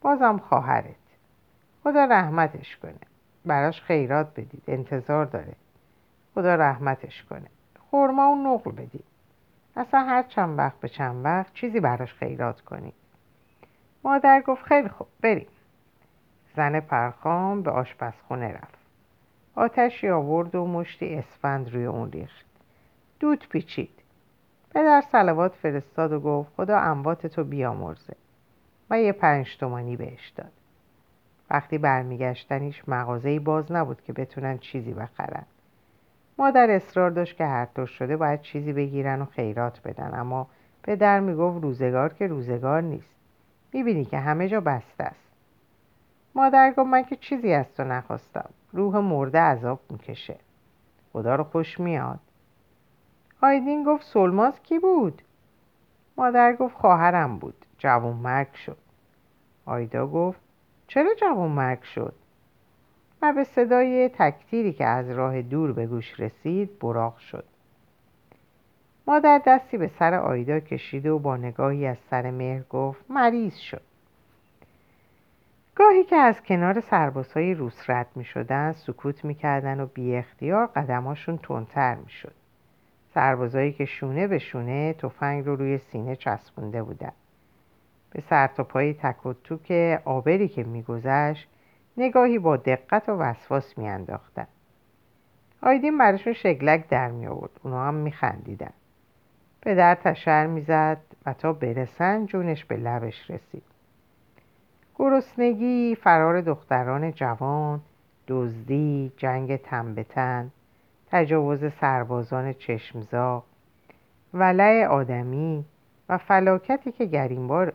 بازم 0.01 0.37
خواهرت. 0.37 0.95
خدا 1.83 2.05
رحمتش 2.05 2.77
کنه. 2.77 2.99
براش 3.45 3.81
خیرات 3.81 4.31
بدید. 4.33 4.63
انتظار 4.67 5.25
داره. 5.25 5.55
خدا 6.35 6.55
رحمتش 6.55 7.23
کنه. 7.23 7.47
خورما 7.91 8.31
و 8.31 8.35
نقل 8.35 8.71
بدید. 8.71 9.10
اصلا 9.75 9.99
هر 9.99 10.23
چند 10.23 10.57
وقت 10.57 10.79
به 10.79 10.89
چند 10.89 11.25
وقت 11.25 11.53
چیزی 11.53 11.79
براش 11.79 12.13
خیرات 12.13 12.61
کنید 12.61 12.93
مادر 14.03 14.41
گفت 14.41 14.63
خیلی 14.63 14.89
خوب 14.89 15.07
بریم. 15.21 15.47
زن 16.55 16.79
پرخام 16.79 17.61
به 17.61 17.71
آشپزخونه 17.71 18.53
رفت. 18.53 18.81
آتشی 19.55 20.09
آورد 20.09 20.55
و 20.55 20.65
مشتی 20.65 21.15
اسفند 21.15 21.73
روی 21.73 21.85
اون 21.85 22.11
ریخت. 22.11 22.45
دود 23.19 23.47
پیچید. 23.49 24.03
پدر 24.69 25.03
سلوات 25.11 25.55
فرستاد 25.55 26.11
و 26.11 26.19
گفت 26.19 26.51
خدا 26.57 26.79
اموات 26.79 27.27
تو 27.27 27.43
بیامرزه. 27.43 28.15
و 28.89 28.99
یه 28.99 29.11
پنج 29.11 29.57
تومانی 29.57 29.97
بهش 29.97 30.29
داد. 30.29 30.51
وقتی 31.49 31.77
برمیگشتنیش 31.77 32.89
مغازه‌ای 32.89 33.39
باز 33.39 33.71
نبود 33.71 34.01
که 34.01 34.13
بتونن 34.13 34.57
چیزی 34.57 34.93
بخرن. 34.93 35.45
مادر 36.41 36.71
اصرار 36.71 37.09
داشت 37.09 37.37
که 37.37 37.45
هر 37.45 37.65
طور 37.65 37.85
شده 37.85 38.17
باید 38.17 38.41
چیزی 38.41 38.73
بگیرن 38.73 39.21
و 39.21 39.25
خیرات 39.25 39.81
بدن 39.81 40.19
اما 40.19 40.47
پدر 40.83 41.19
می‌گفت 41.19 41.63
روزگار 41.63 42.13
که 42.13 42.27
روزگار 42.27 42.81
نیست. 42.81 43.15
می‌بینی 43.73 44.05
که 44.05 44.19
همه 44.19 44.47
جا 44.47 44.61
بسته 44.61 45.03
است. 45.03 45.29
مادر 46.35 46.73
گفت 46.77 46.89
من 46.89 47.03
که 47.03 47.15
چیزی 47.15 47.53
از 47.53 47.73
تو 47.73 47.83
نخواستم. 47.83 48.49
روح 48.73 48.97
مرده 48.97 49.39
عذاب 49.39 49.79
می‌کشه. 49.89 50.35
خدا 51.13 51.35
رو 51.35 51.43
خوش 51.43 51.79
میاد. 51.79 52.19
آیدین 53.41 53.83
گفت 53.83 54.05
سلماز 54.05 54.63
کی 54.63 54.79
بود؟ 54.79 55.21
مادر 56.17 56.53
گفت 56.53 56.75
خواهرم 56.75 57.37
بود. 57.39 57.65
جوون 57.77 58.15
مرگ 58.15 58.53
شد. 58.53 58.77
آیدا 59.65 60.07
گفت 60.07 60.41
چرا 60.87 61.15
جوان 61.15 61.51
مرگ 61.51 61.83
شد؟ 61.83 62.13
و 63.21 63.33
به 63.33 63.43
صدای 63.43 64.09
تکتیری 64.13 64.73
که 64.73 64.85
از 64.85 65.09
راه 65.09 65.41
دور 65.41 65.73
به 65.73 65.87
گوش 65.87 66.19
رسید 66.19 66.79
براق 66.79 67.17
شد 67.17 67.43
مادر 69.07 69.41
دستی 69.45 69.77
به 69.77 69.87
سر 69.87 70.13
آیدا 70.13 70.59
کشید 70.59 71.05
و 71.05 71.19
با 71.19 71.37
نگاهی 71.37 71.87
از 71.87 71.97
سر 72.09 72.31
مهر 72.31 72.63
گفت 72.69 73.05
مریض 73.09 73.55
شد 73.55 73.81
گاهی 75.75 76.03
که 76.03 76.15
از 76.15 76.43
کنار 76.43 76.79
سربازهای 76.79 77.53
روس 77.53 77.89
رد 77.89 78.07
می 78.15 78.25
شدن 78.25 78.71
سکوت 78.71 79.25
می 79.25 79.35
کردن 79.35 79.79
و 79.79 79.85
بی 79.85 80.15
اختیار 80.15 80.67
قدماشون 80.67 81.37
تندتر 81.37 81.95
می 81.95 82.09
شد. 82.09 82.33
سربازایی 83.13 83.73
که 83.73 83.85
شونه 83.85 84.27
به 84.27 84.39
شونه 84.39 84.93
تفنگ 84.93 85.45
رو 85.45 85.55
روی 85.55 85.77
سینه 85.77 86.15
چسبونده 86.15 86.83
بودن. 86.83 87.11
به 88.11 88.23
سر 88.29 88.47
تا 88.47 88.63
پای 88.63 88.93
تک 88.93 89.25
و 89.25 89.33
توک 89.33 89.71
آبری 90.05 90.47
که 90.47 90.63
میگذشت 90.63 91.47
نگاهی 91.97 92.39
با 92.39 92.57
دقت 92.57 93.09
و 93.09 93.11
وسواس 93.11 93.77
میانداختن. 93.77 94.47
آیدین 95.61 95.97
براشون 95.97 96.33
شگلک 96.33 96.87
در 96.87 97.11
می 97.11 97.27
آورد 97.27 97.51
اونا 97.63 97.87
هم 97.87 97.93
میخندیدن. 97.93 98.73
پدر 99.61 99.95
تشر 99.95 100.47
می‌زد 100.47 100.97
و 101.25 101.33
تا 101.33 101.53
برسن 101.53 102.25
جونش 102.25 102.65
به 102.65 102.77
لبش 102.77 103.31
رسید. 103.31 103.63
گرسنگی 104.95 105.95
فرار 105.95 106.41
دختران 106.41 107.11
جوان 107.11 107.81
دزدی 108.27 109.11
جنگ 109.17 109.55
تن 109.55 109.95
به 109.95 110.03
تن 110.03 110.51
تجاوز 111.11 111.73
سربازان 111.81 112.53
چشمزا 112.53 113.43
ولع 114.33 114.85
آدمی 114.85 115.65
و 116.09 116.17
فلاکتی 116.17 116.91
که 116.91 117.05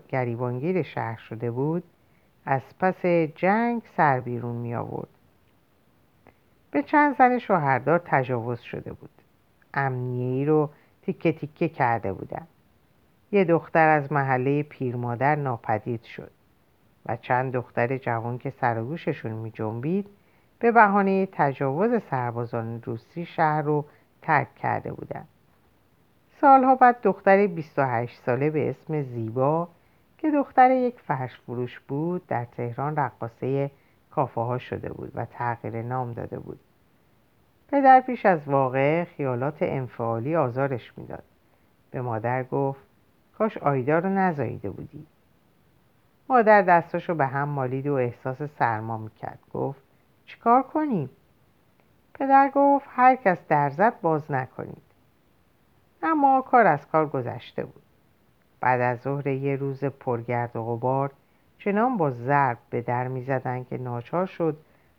گریبانگیر 0.09 0.83
شهر 0.83 1.17
شده 1.17 1.51
بود 1.51 1.83
از 2.47 2.63
پس 2.81 3.07
جنگ 3.35 3.83
سر 3.97 4.21
بیرون 4.21 4.57
می 4.57 4.75
آورد. 4.75 5.09
به 6.71 6.83
چند 6.83 7.17
زن 7.19 7.39
شوهردار 7.39 8.03
تجاوز 8.05 8.61
شده 8.61 8.93
بود. 8.93 9.11
امنیهی 9.75 10.45
رو 10.45 10.71
تیکه 11.03 11.33
تیکه 11.33 11.69
کرده 11.69 12.13
بودن. 12.13 12.47
یه 13.33 13.45
دختر 13.45 13.89
از 13.89 14.13
محله 14.13 14.63
پیرمادر 14.63 15.35
ناپدید 15.35 16.03
شد 16.03 16.31
و 17.07 17.17
چند 17.17 17.53
دختر 17.53 17.99
جوان 17.99 18.39
که 18.39 18.51
سر 18.51 18.83
گوششون 18.83 19.33
می 19.33 19.51
جنبید 19.51 20.07
به 20.59 20.73
بهانه 20.73 21.29
تجاوز 21.33 22.03
سربازان 22.11 22.83
روسی 22.83 23.25
شهر 23.25 23.63
رو 23.63 23.85
ترک 24.23 24.55
کرده 24.55 24.93
بودند. 24.93 25.29
سالها 26.41 26.75
بعد 26.75 27.03
دختر 27.03 27.47
28 27.47 28.23
ساله 28.27 28.51
به 28.51 28.71
اسم 28.71 29.03
زیبا 29.03 29.69
که 30.19 30.31
دختر 30.31 30.71
یک 30.71 31.01
فرش 31.01 31.41
فروش 31.41 31.81
بود 31.81 32.27
در 32.27 32.45
تهران 32.45 32.97
رقاصه 32.97 33.71
کافه 34.11 34.41
ها 34.41 34.59
شده 34.59 34.93
بود 34.93 35.13
و 35.15 35.25
تغییر 35.25 35.83
نام 35.83 36.13
داده 36.13 36.39
بود. 36.39 36.61
پدر 37.69 38.01
پیش 38.01 38.27
از 38.27 38.49
واقع 38.49 39.05
خیالات 39.05 39.59
انفعالی 39.61 40.37
آزارش 40.37 40.93
می‌داد. 40.99 41.25
به 41.91 42.01
مادر 42.01 42.45
گفت 42.45 42.81
کاش 43.39 43.59
آیدا 43.59 43.99
رو 43.99 44.09
نزاییده 44.09 44.71
بودی. 44.71 45.07
مادر 46.29 46.63
دستاشو 46.63 47.15
به 47.15 47.27
هم 47.27 47.49
مالید 47.49 47.87
و 47.87 47.95
احساس 47.95 48.43
سرما 48.43 48.99
می‌کرد. 48.99 49.39
گفت 49.53 49.83
چیکار 50.27 50.63
کنیم؟ 50.63 51.11
پدر 52.15 52.51
گفت 52.55 52.87
هر 52.89 53.17
کس 53.17 53.39
در 53.49 53.71
زد 53.71 54.01
باز 54.01 54.31
نکنید. 54.31 54.83
اما 56.03 56.43
کار 56.43 56.67
از 56.67 56.89
کار 56.89 57.07
گذشته 57.09 57.65
بود. 57.65 57.86
بعد 58.67 58.81
از 58.81 59.01
ظهر 59.01 59.27
یه 59.27 59.57
روز 59.57 59.85
پرگرد 59.85 60.57
و 60.57 60.63
غبار 60.63 61.11
چنان 61.59 61.97
با 61.97 62.11
ضرب 62.11 62.59
به 62.71 62.83
در 62.83 63.09
می‌زدن 63.09 63.65
که 63.65 63.79
ناچار 63.79 64.27
شد 64.27 64.57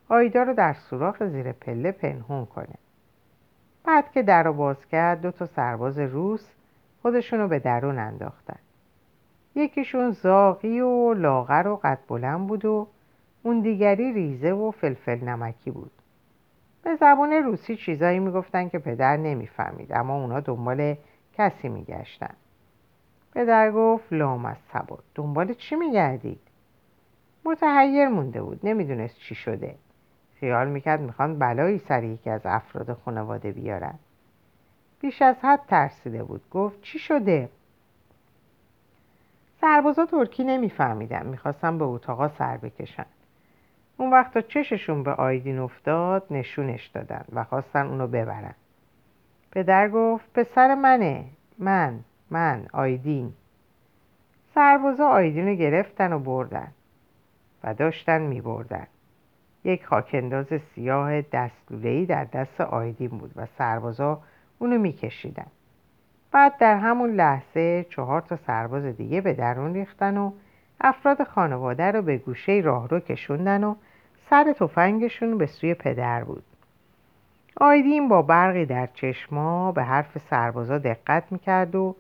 آیدا 0.10 0.44
رو 0.44 0.54
در 0.54 0.74
سوراخ 0.74 1.24
زیر 1.24 1.52
پله 1.52 1.92
پنهون 1.92 2.46
کنه. 2.46 2.76
بعد 3.84 4.12
که 4.12 4.24
در 4.24 4.44
رو 4.44 4.54
باز 4.54 4.86
کرد 4.86 5.22
دو 5.22 5.32
تا 5.32 5.46
سرباز 5.46 6.00
روس 6.00 6.50
خودشونو 7.02 7.48
به 7.48 7.60
درون 7.60 8.00
انداختن. 8.00 8.60
یکیشون 9.56 10.12
زاغی 10.12 10.80
و 10.80 11.14
لاغر 11.14 11.68
و 11.68 11.76
قد 11.84 12.00
بلند 12.08 12.48
بود 12.48 12.66
و 12.66 12.88
اون 13.44 13.60
دیگری 13.60 14.14
ریزه 14.14 14.52
و 14.52 14.72
فلفل 14.72 15.24
نمکی 15.24 15.72
بود. 15.72 15.92
به 16.84 16.96
زبان 16.96 17.34
روسی 17.34 17.76
چیزایی 17.76 18.20
می‌گفتن 18.20 18.70
که 18.70 18.80
پدر 18.80 19.18
نمی‌فهمید 19.18 19.94
اما 19.94 20.22
اونا 20.22 20.40
دنبال 20.40 20.96
کسی 21.34 21.70
میگشتن. 21.70 22.34
پدر 23.38 23.72
گفت 23.72 24.14
لام 24.14 24.46
از 24.46 24.58
سبا 24.74 25.00
دنبال 25.16 25.54
چی 25.54 25.76
میگردید؟ 25.76 26.40
متحیر 27.46 28.08
مونده 28.08 28.42
بود. 28.42 28.60
نمی‌دونست 28.64 29.20
چی 29.20 29.36
شده. 29.36 29.76
خیال 30.40 30.68
می‌کرد 30.68 31.02
می‌خوان 31.02 31.40
بلایی 31.40 31.78
سر 31.78 32.04
یکی 32.04 32.30
از 32.30 32.42
افراد 32.46 32.94
خانواده 32.94 33.52
بیارن. 33.52 33.94
بیش 35.00 35.22
از 35.22 35.36
حد 35.42 35.60
ترسیده 35.68 36.24
بود. 36.24 36.50
گفت 36.52 36.82
چی 36.82 37.00
شده؟ 37.00 37.50
سربازا 39.62 40.06
ترکی 40.06 40.44
نمیفهمیدن. 40.44 41.26
می‌خواستن 41.26 41.78
به 41.78 41.86
اتاقا 41.86 42.28
سر 42.28 42.58
بکشن. 42.58 43.06
اون 43.98 44.12
وقت 44.12 44.48
چششون 44.48 45.04
به 45.04 45.12
آیدین 45.12 45.60
افتاد 45.60 46.26
نشونش 46.32 46.88
دادن 46.88 47.26
و 47.34 47.44
خواستن 47.44 47.88
اونو 47.88 48.08
ببرن. 48.08 48.56
پدر 49.52 49.90
گفت 49.90 50.34
پسر 50.34 50.76
منه. 50.76 51.26
من. 51.60 52.00
من 52.32 52.66
آیدین. 52.74 53.34
سربازا 54.56 55.08
آیدین 55.08 55.48
رو 55.48 55.56
گرفتن 55.56 56.14
و 56.14 56.20
بردن 56.20 56.68
و 57.64 57.74
داشتن 57.74 58.22
می 58.22 58.42
بردن 58.42 58.88
یک 59.64 59.86
خاکنداز 59.86 60.48
سیاه 60.76 61.22
دستلولهی 61.22 62.06
در 62.06 62.24
دست 62.24 62.62
آیدین 62.62 63.10
بود 63.10 63.32
و 63.36 63.46
سربازا 63.58 64.22
اونو 64.60 64.78
میکشیدن. 64.78 65.48
بعد 66.32 66.58
در 66.58 66.78
همون 66.78 67.10
لحظه 67.10 67.86
چهار 67.90 68.22
تا 68.22 68.36
سرباز 68.48 68.84
دیگه 68.84 69.22
به 69.22 69.34
درون 69.34 69.74
ریختن 69.74 70.18
و 70.18 70.32
افراد 70.82 71.24
خانواده 71.24 71.92
رو 71.92 72.02
به 72.02 72.18
گوشه 72.18 72.62
راهرو 72.66 73.00
کشوندن 73.00 73.64
و 73.64 73.76
سر 74.30 74.54
تفنگشون 74.60 75.38
به 75.38 75.46
سوی 75.46 75.74
پدر 75.74 76.24
بود. 76.24 76.44
آیدین 77.62 78.08
با 78.08 78.22
برقی 78.22 78.66
در 78.66 78.88
چشما 78.94 79.72
به 79.72 79.84
حرف 79.84 80.18
سربازا 80.30 80.78
دقت 80.78 81.32
می‌کرد 81.32 81.76
و 81.76 81.96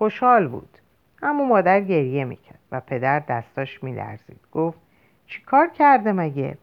خوشحال 0.00 0.48
بود. 0.48 0.78
اما 1.22 1.44
مادر 1.44 1.80
گریه 1.80 2.24
می‌کرد 2.24 2.58
و 2.72 2.80
پدر 2.80 3.18
دستاش 3.18 3.82
میلرزید. 3.84 4.40
گفت 4.52 4.78
چی 5.26 5.42
کار 5.42 5.68
کرده 5.68 6.12
مگه؟ 6.12 6.58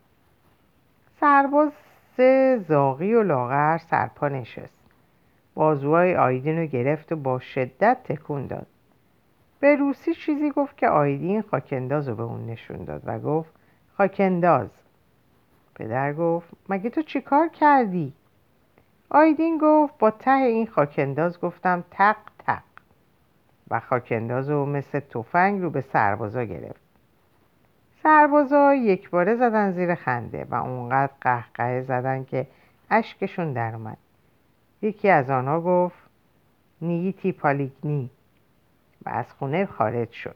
سرباز 1.20 1.72
زاغی 2.68 3.14
و 3.14 3.24
لاغر 3.24 3.78
سرپا 3.78 4.28
نشست. 4.28 4.80
بازوهای 5.54 6.16
آیدین 6.16 6.58
رو 6.58 6.66
گرفت 6.66 7.12
و 7.12 7.16
با 7.16 7.40
شدت 7.40 7.98
تکون 8.04 8.48
داد. 8.48 8.68
به 9.60 9.76
روسی 9.76 10.14
چیزی 10.14 10.52
گفت 10.52 10.78
که 10.78 10.88
آیدین 10.88 11.42
خاکنداز 11.42 12.10
رو 12.10 12.16
به 12.16 12.24
اون 12.24 12.46
نشون 12.46 12.84
داد 12.84 13.02
و 13.06 13.20
گفت 13.20 13.52
خاکنداز. 13.98 14.70
پدر 15.76 16.14
گفت 16.14 16.50
مگه 16.70 16.90
تو 16.90 17.02
چی 17.02 17.22
کار 17.22 17.48
کردی؟ 17.48 18.14
آیدین 19.10 19.58
گفت 19.62 19.98
با 19.98 20.12
ته 20.12 20.32
این 20.32 20.68
خاکنداز 20.68 21.40
گفتم 21.42 21.84
تق 21.92 22.16
و 23.70 23.80
خاکنداز 23.80 24.50
رو 24.50 24.66
مثل 24.66 25.00
تفنگ 25.00 25.62
رو 25.62 25.70
به 25.70 25.82
سربازا 25.82 26.44
گرفت. 26.44 26.82
سربازا 28.04 28.74
یک 28.74 29.10
باره 29.10 29.36
زدن 29.36 29.72
زیر 29.72 29.96
خنده 29.96 30.48
و 30.50 30.56
اونقدر 30.56 31.12
قهقه 31.22 31.82
زدن 31.82 32.24
که 32.24 32.48
اشکشون 32.90 33.54
در 33.54 33.76
اومد. 33.76 33.98
یکی 34.82 35.10
از 35.10 35.30
آنها 35.30 35.62
گفت 35.62 35.98
نیتی 36.82 37.32
پالیگنی 37.32 38.10
و 39.06 39.10
از 39.10 39.34
خونه 39.34 39.66
خارج 39.66 40.12
شد. 40.12 40.36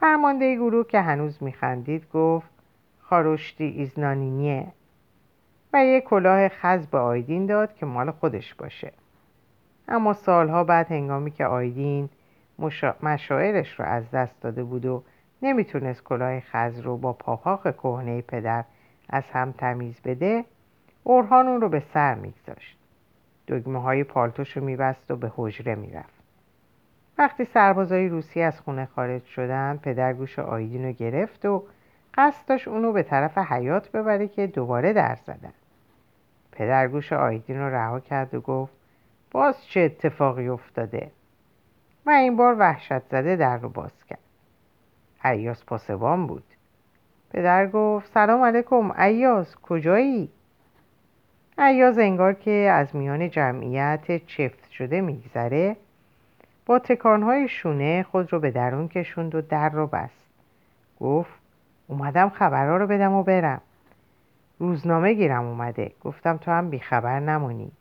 فرمانده 0.00 0.54
گروه 0.54 0.86
که 0.86 1.00
هنوز 1.00 1.42
میخندید 1.42 2.10
گفت 2.12 2.50
خاروشتی 3.00 3.64
ایزنانینیه 3.64 4.66
و 5.72 5.84
یک 5.84 6.04
کلاه 6.04 6.48
خز 6.48 6.86
به 6.86 6.98
آیدین 6.98 7.46
داد 7.46 7.74
که 7.74 7.86
مال 7.86 8.10
خودش 8.10 8.54
باشه. 8.54 8.92
اما 9.88 10.12
سالها 10.12 10.64
بعد 10.64 10.92
هنگامی 10.92 11.30
که 11.30 11.46
آیدین 11.46 12.08
مشاعرش 13.02 13.80
رو 13.80 13.84
از 13.84 14.10
دست 14.10 14.40
داده 14.40 14.64
بود 14.64 14.86
و 14.86 15.02
نمی‌تونست 15.42 16.04
کلاه 16.04 16.40
خز 16.40 16.80
رو 16.80 16.96
با 16.96 17.12
پاهاق 17.12 17.76
کهنه 17.76 18.22
پدر 18.22 18.64
از 19.08 19.30
هم 19.30 19.52
تمیز 19.52 20.00
بده 20.04 20.44
اورهان 21.04 21.46
اون 21.46 21.60
رو 21.60 21.68
به 21.68 21.80
سر 21.80 22.14
میگذاشت. 22.14 22.78
دگمه 23.48 23.82
های 23.82 24.04
پالتوش 24.04 24.56
رو 24.56 24.64
میبست 24.64 25.10
و 25.10 25.16
به 25.16 25.32
حجره 25.36 25.74
می‌رفت. 25.74 26.24
وقتی 27.18 27.44
سربازای 27.44 28.08
روسی 28.08 28.42
از 28.42 28.60
خونه 28.60 28.88
خارج 28.94 29.24
شدن 29.24 29.76
پدر 29.82 30.12
گوش 30.12 30.38
آیدین 30.38 30.84
رو 30.84 30.92
گرفت 30.92 31.44
و 31.44 31.64
قصد 32.14 32.48
داشت 32.48 32.68
اونو 32.68 32.92
به 32.92 33.02
طرف 33.02 33.38
حیات 33.38 33.90
ببره 33.90 34.28
که 34.28 34.46
دوباره 34.46 34.92
در 34.92 35.14
زدن. 35.26 35.52
پدر 36.52 36.88
گوش 36.88 37.12
آیدین 37.12 37.58
رو 37.58 37.74
رها 37.74 38.00
کرد 38.00 38.34
و 38.34 38.40
گفت 38.40 38.72
باز 39.30 39.64
چه 39.66 39.80
اتفاقی 39.80 40.48
افتاده؟ 40.48 41.10
و 42.06 42.10
این 42.10 42.36
بار 42.36 42.56
وحشت 42.58 43.02
زده 43.08 43.36
در 43.36 43.56
رو 43.56 43.68
باز 43.68 44.04
کرد. 44.04 44.18
ایاز 45.24 45.66
پاسبان 45.66 46.26
بود. 46.26 46.44
پدر 47.30 47.66
گفت 47.66 48.12
سلام 48.12 48.42
علیکم. 48.42 48.90
ایاز 49.00 49.56
کجایی؟ 49.56 50.30
ایاز 51.58 51.98
انگار 51.98 52.32
که 52.32 52.50
از 52.50 52.96
میان 52.96 53.30
جمعیت 53.30 54.26
چفت 54.26 54.70
شده 54.70 55.00
میگذره. 55.00 55.76
با 56.66 56.78
تکانهای 56.78 57.48
شونه 57.48 58.02
خود 58.02 58.32
رو 58.32 58.40
به 58.40 58.50
درون 58.50 58.88
کشوند 58.88 59.34
و 59.34 59.40
در 59.40 59.68
رو 59.68 59.86
بست. 59.86 60.24
گفت 61.00 61.32
اومدم 61.86 62.28
خبرها 62.28 62.76
رو 62.76 62.86
بدم 62.86 63.12
و 63.12 63.22
برم. 63.22 63.60
روزنامه 64.58 65.14
گیرم 65.14 65.44
اومده. 65.44 65.92
گفتم 66.04 66.36
تو 66.36 66.50
هم 66.50 66.70
بیخبر 66.70 67.20
نمونی. 67.20 67.72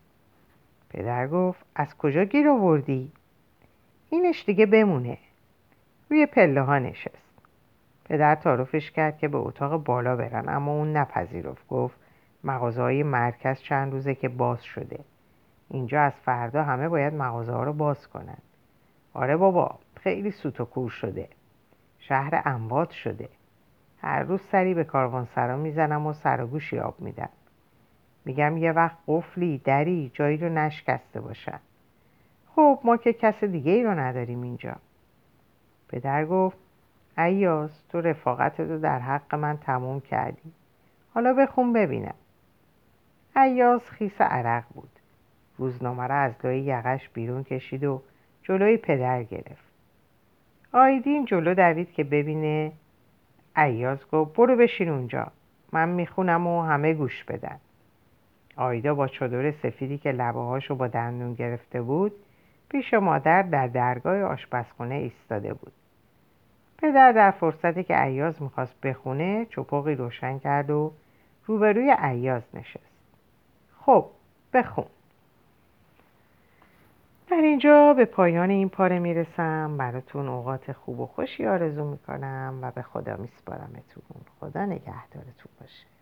پدر 0.90 1.28
گفت 1.28 1.66
از 1.76 1.98
کجا 1.98 2.24
گیر 2.24 2.50
آوردی؟ 2.50 3.12
اینش 4.14 4.46
دیگه 4.46 4.66
بمونه. 4.66 5.18
روی 6.10 6.26
پله 6.26 6.62
ها 6.62 6.80
نشست. 6.80 7.34
پدر 8.06 8.36
تعارفش 8.36 8.92
کرد 8.92 9.18
که 9.18 9.28
به 9.28 9.38
اتاق 9.38 9.84
بالا 9.84 10.16
برن 10.16 10.50
اما 10.50 10.72
اون 10.72 10.98
نپذیرفت. 10.98 11.68
گفت 11.68 11.98
مغازه 12.44 13.04
مرکز 13.04 13.62
چند 13.62 13.92
روزه 13.92 14.16
که 14.16 14.30
باز 14.30 14.64
شده. 14.64 15.00
اینجا 15.70 16.02
از 16.02 16.14
فردا 16.14 16.64
همه 16.64 16.90
باید 16.90 17.14
مغازه 17.14 17.52
ها 17.52 17.64
رو 17.64 17.74
باز 17.74 18.08
کنن. 18.08 18.38
آره 19.14 19.38
بابا 19.38 19.80
خیلی 19.96 20.32
سوت 20.32 20.62
و 20.62 20.66
کور 20.66 20.90
شده. 20.90 21.30
شهر 22.00 22.42
انباد 22.46 22.90
شده. 22.90 23.30
هر 24.02 24.24
روز 24.24 24.42
سری 24.42 24.74
به 24.74 24.88
سرا 25.36 25.58
می‌زنم 25.58 26.08
و 26.08 26.14
سر 26.14 26.42
و 26.42 26.48
گوشی 26.48 26.80
آب 26.80 26.96
میدم. 27.00 27.30
میگم 28.26 28.58
یه 28.58 28.72
وقت 28.72 28.98
قفلی 29.08 29.58
دری 29.58 30.12
جایی 30.14 30.38
رو 30.38 30.50
نشکسته 30.50 31.22
باشن. 31.22 31.60
خب 32.56 32.80
ما 32.84 32.98
که 32.98 33.14
کس 33.14 33.44
دیگه 33.44 33.72
ای 33.72 33.84
رو 33.84 33.92
نداریم 33.92 34.42
اینجا. 34.42 34.76
پدر 35.90 36.26
گفت 36.26 36.58
ایاز 37.18 37.88
تو 37.90 38.02
رفاقت 38.02 38.60
رو 38.60 38.80
در 38.80 39.00
حق 39.00 39.36
من 39.36 39.58
تموم 39.58 40.00
کردی. 40.00 40.52
حالا 41.14 41.34
بخون 41.34 41.74
ببینم. 41.74 42.16
ایاز 43.36 43.82
خیس 43.90 44.22
عرق 44.22 44.64
بود. 44.74 44.90
روزنامه 45.58 46.08
را 46.08 46.16
از 46.16 46.34
لای 46.44 46.60
یقش 46.60 47.10
بیرون 47.10 47.44
کشید 47.44 47.84
و 47.84 48.02
جلوی 48.44 48.78
پدر 48.78 49.24
گرفت. 49.24 49.74
آیدین 50.72 51.26
جلو 51.26 51.54
دوید 51.54 51.92
که 51.92 52.04
ببینه. 52.04 52.72
ایاز 53.58 54.10
گفت 54.12 54.36
برو 54.36 54.56
بشین 54.56 54.90
اونجا. 54.90 55.28
من 55.72 55.90
می‌خونم 55.90 56.48
و 56.48 56.62
همه 56.62 56.94
گوش 56.94 57.24
بدن. 57.24 57.60
آیدا 58.56 58.96
با 58.96 59.08
چادر 59.08 59.52
سفیدی 59.52 59.98
که 59.98 60.12
لبه 60.12 60.40
هاشو 60.40 60.76
با 60.76 60.88
دندون 60.88 61.34
گرفته 61.34 61.82
بود 61.82 62.12
پیش 62.74 62.94
مادر 62.94 63.42
در 63.42 63.68
درگاه 63.68 64.24
آشپزخونه 64.24 64.96
ایستاده 64.96 65.54
بود. 65.54 65.72
پدر 66.78 67.12
در 67.12 67.32
فرصتی 67.32 67.84
که 67.84 68.04
ایاز 68.04 68.42
می‌خواست 68.42 68.82
بخونه 68.82 69.46
چپاقی 69.46 69.96
روشن 69.96 70.40
کرد 70.40 70.70
و 70.70 70.94
روبروی 71.46 71.92
ایاز 71.92 72.42
نشست. 72.54 72.94
خب 73.86 74.06
بخون. 74.54 74.86
در 77.28 77.38
اینجا 77.38 77.94
به 77.94 78.06
پایان 78.06 78.50
این 78.50 78.70
پاره 78.70 79.00
می‌رسم. 79.00 79.78
براتون 79.78 80.28
اوقات 80.28 80.72
خوب 80.72 81.00
و 81.00 81.06
خوشی 81.06 81.46
آرزو 81.46 81.86
می‌کنم 81.86 82.60
و 82.62 82.72
به 82.72 82.82
خدا 82.82 83.18
میسپارمتون. 83.18 84.04
خدا 84.40 84.66
نگهدارتون 84.66 85.52
باشه. 85.60 85.93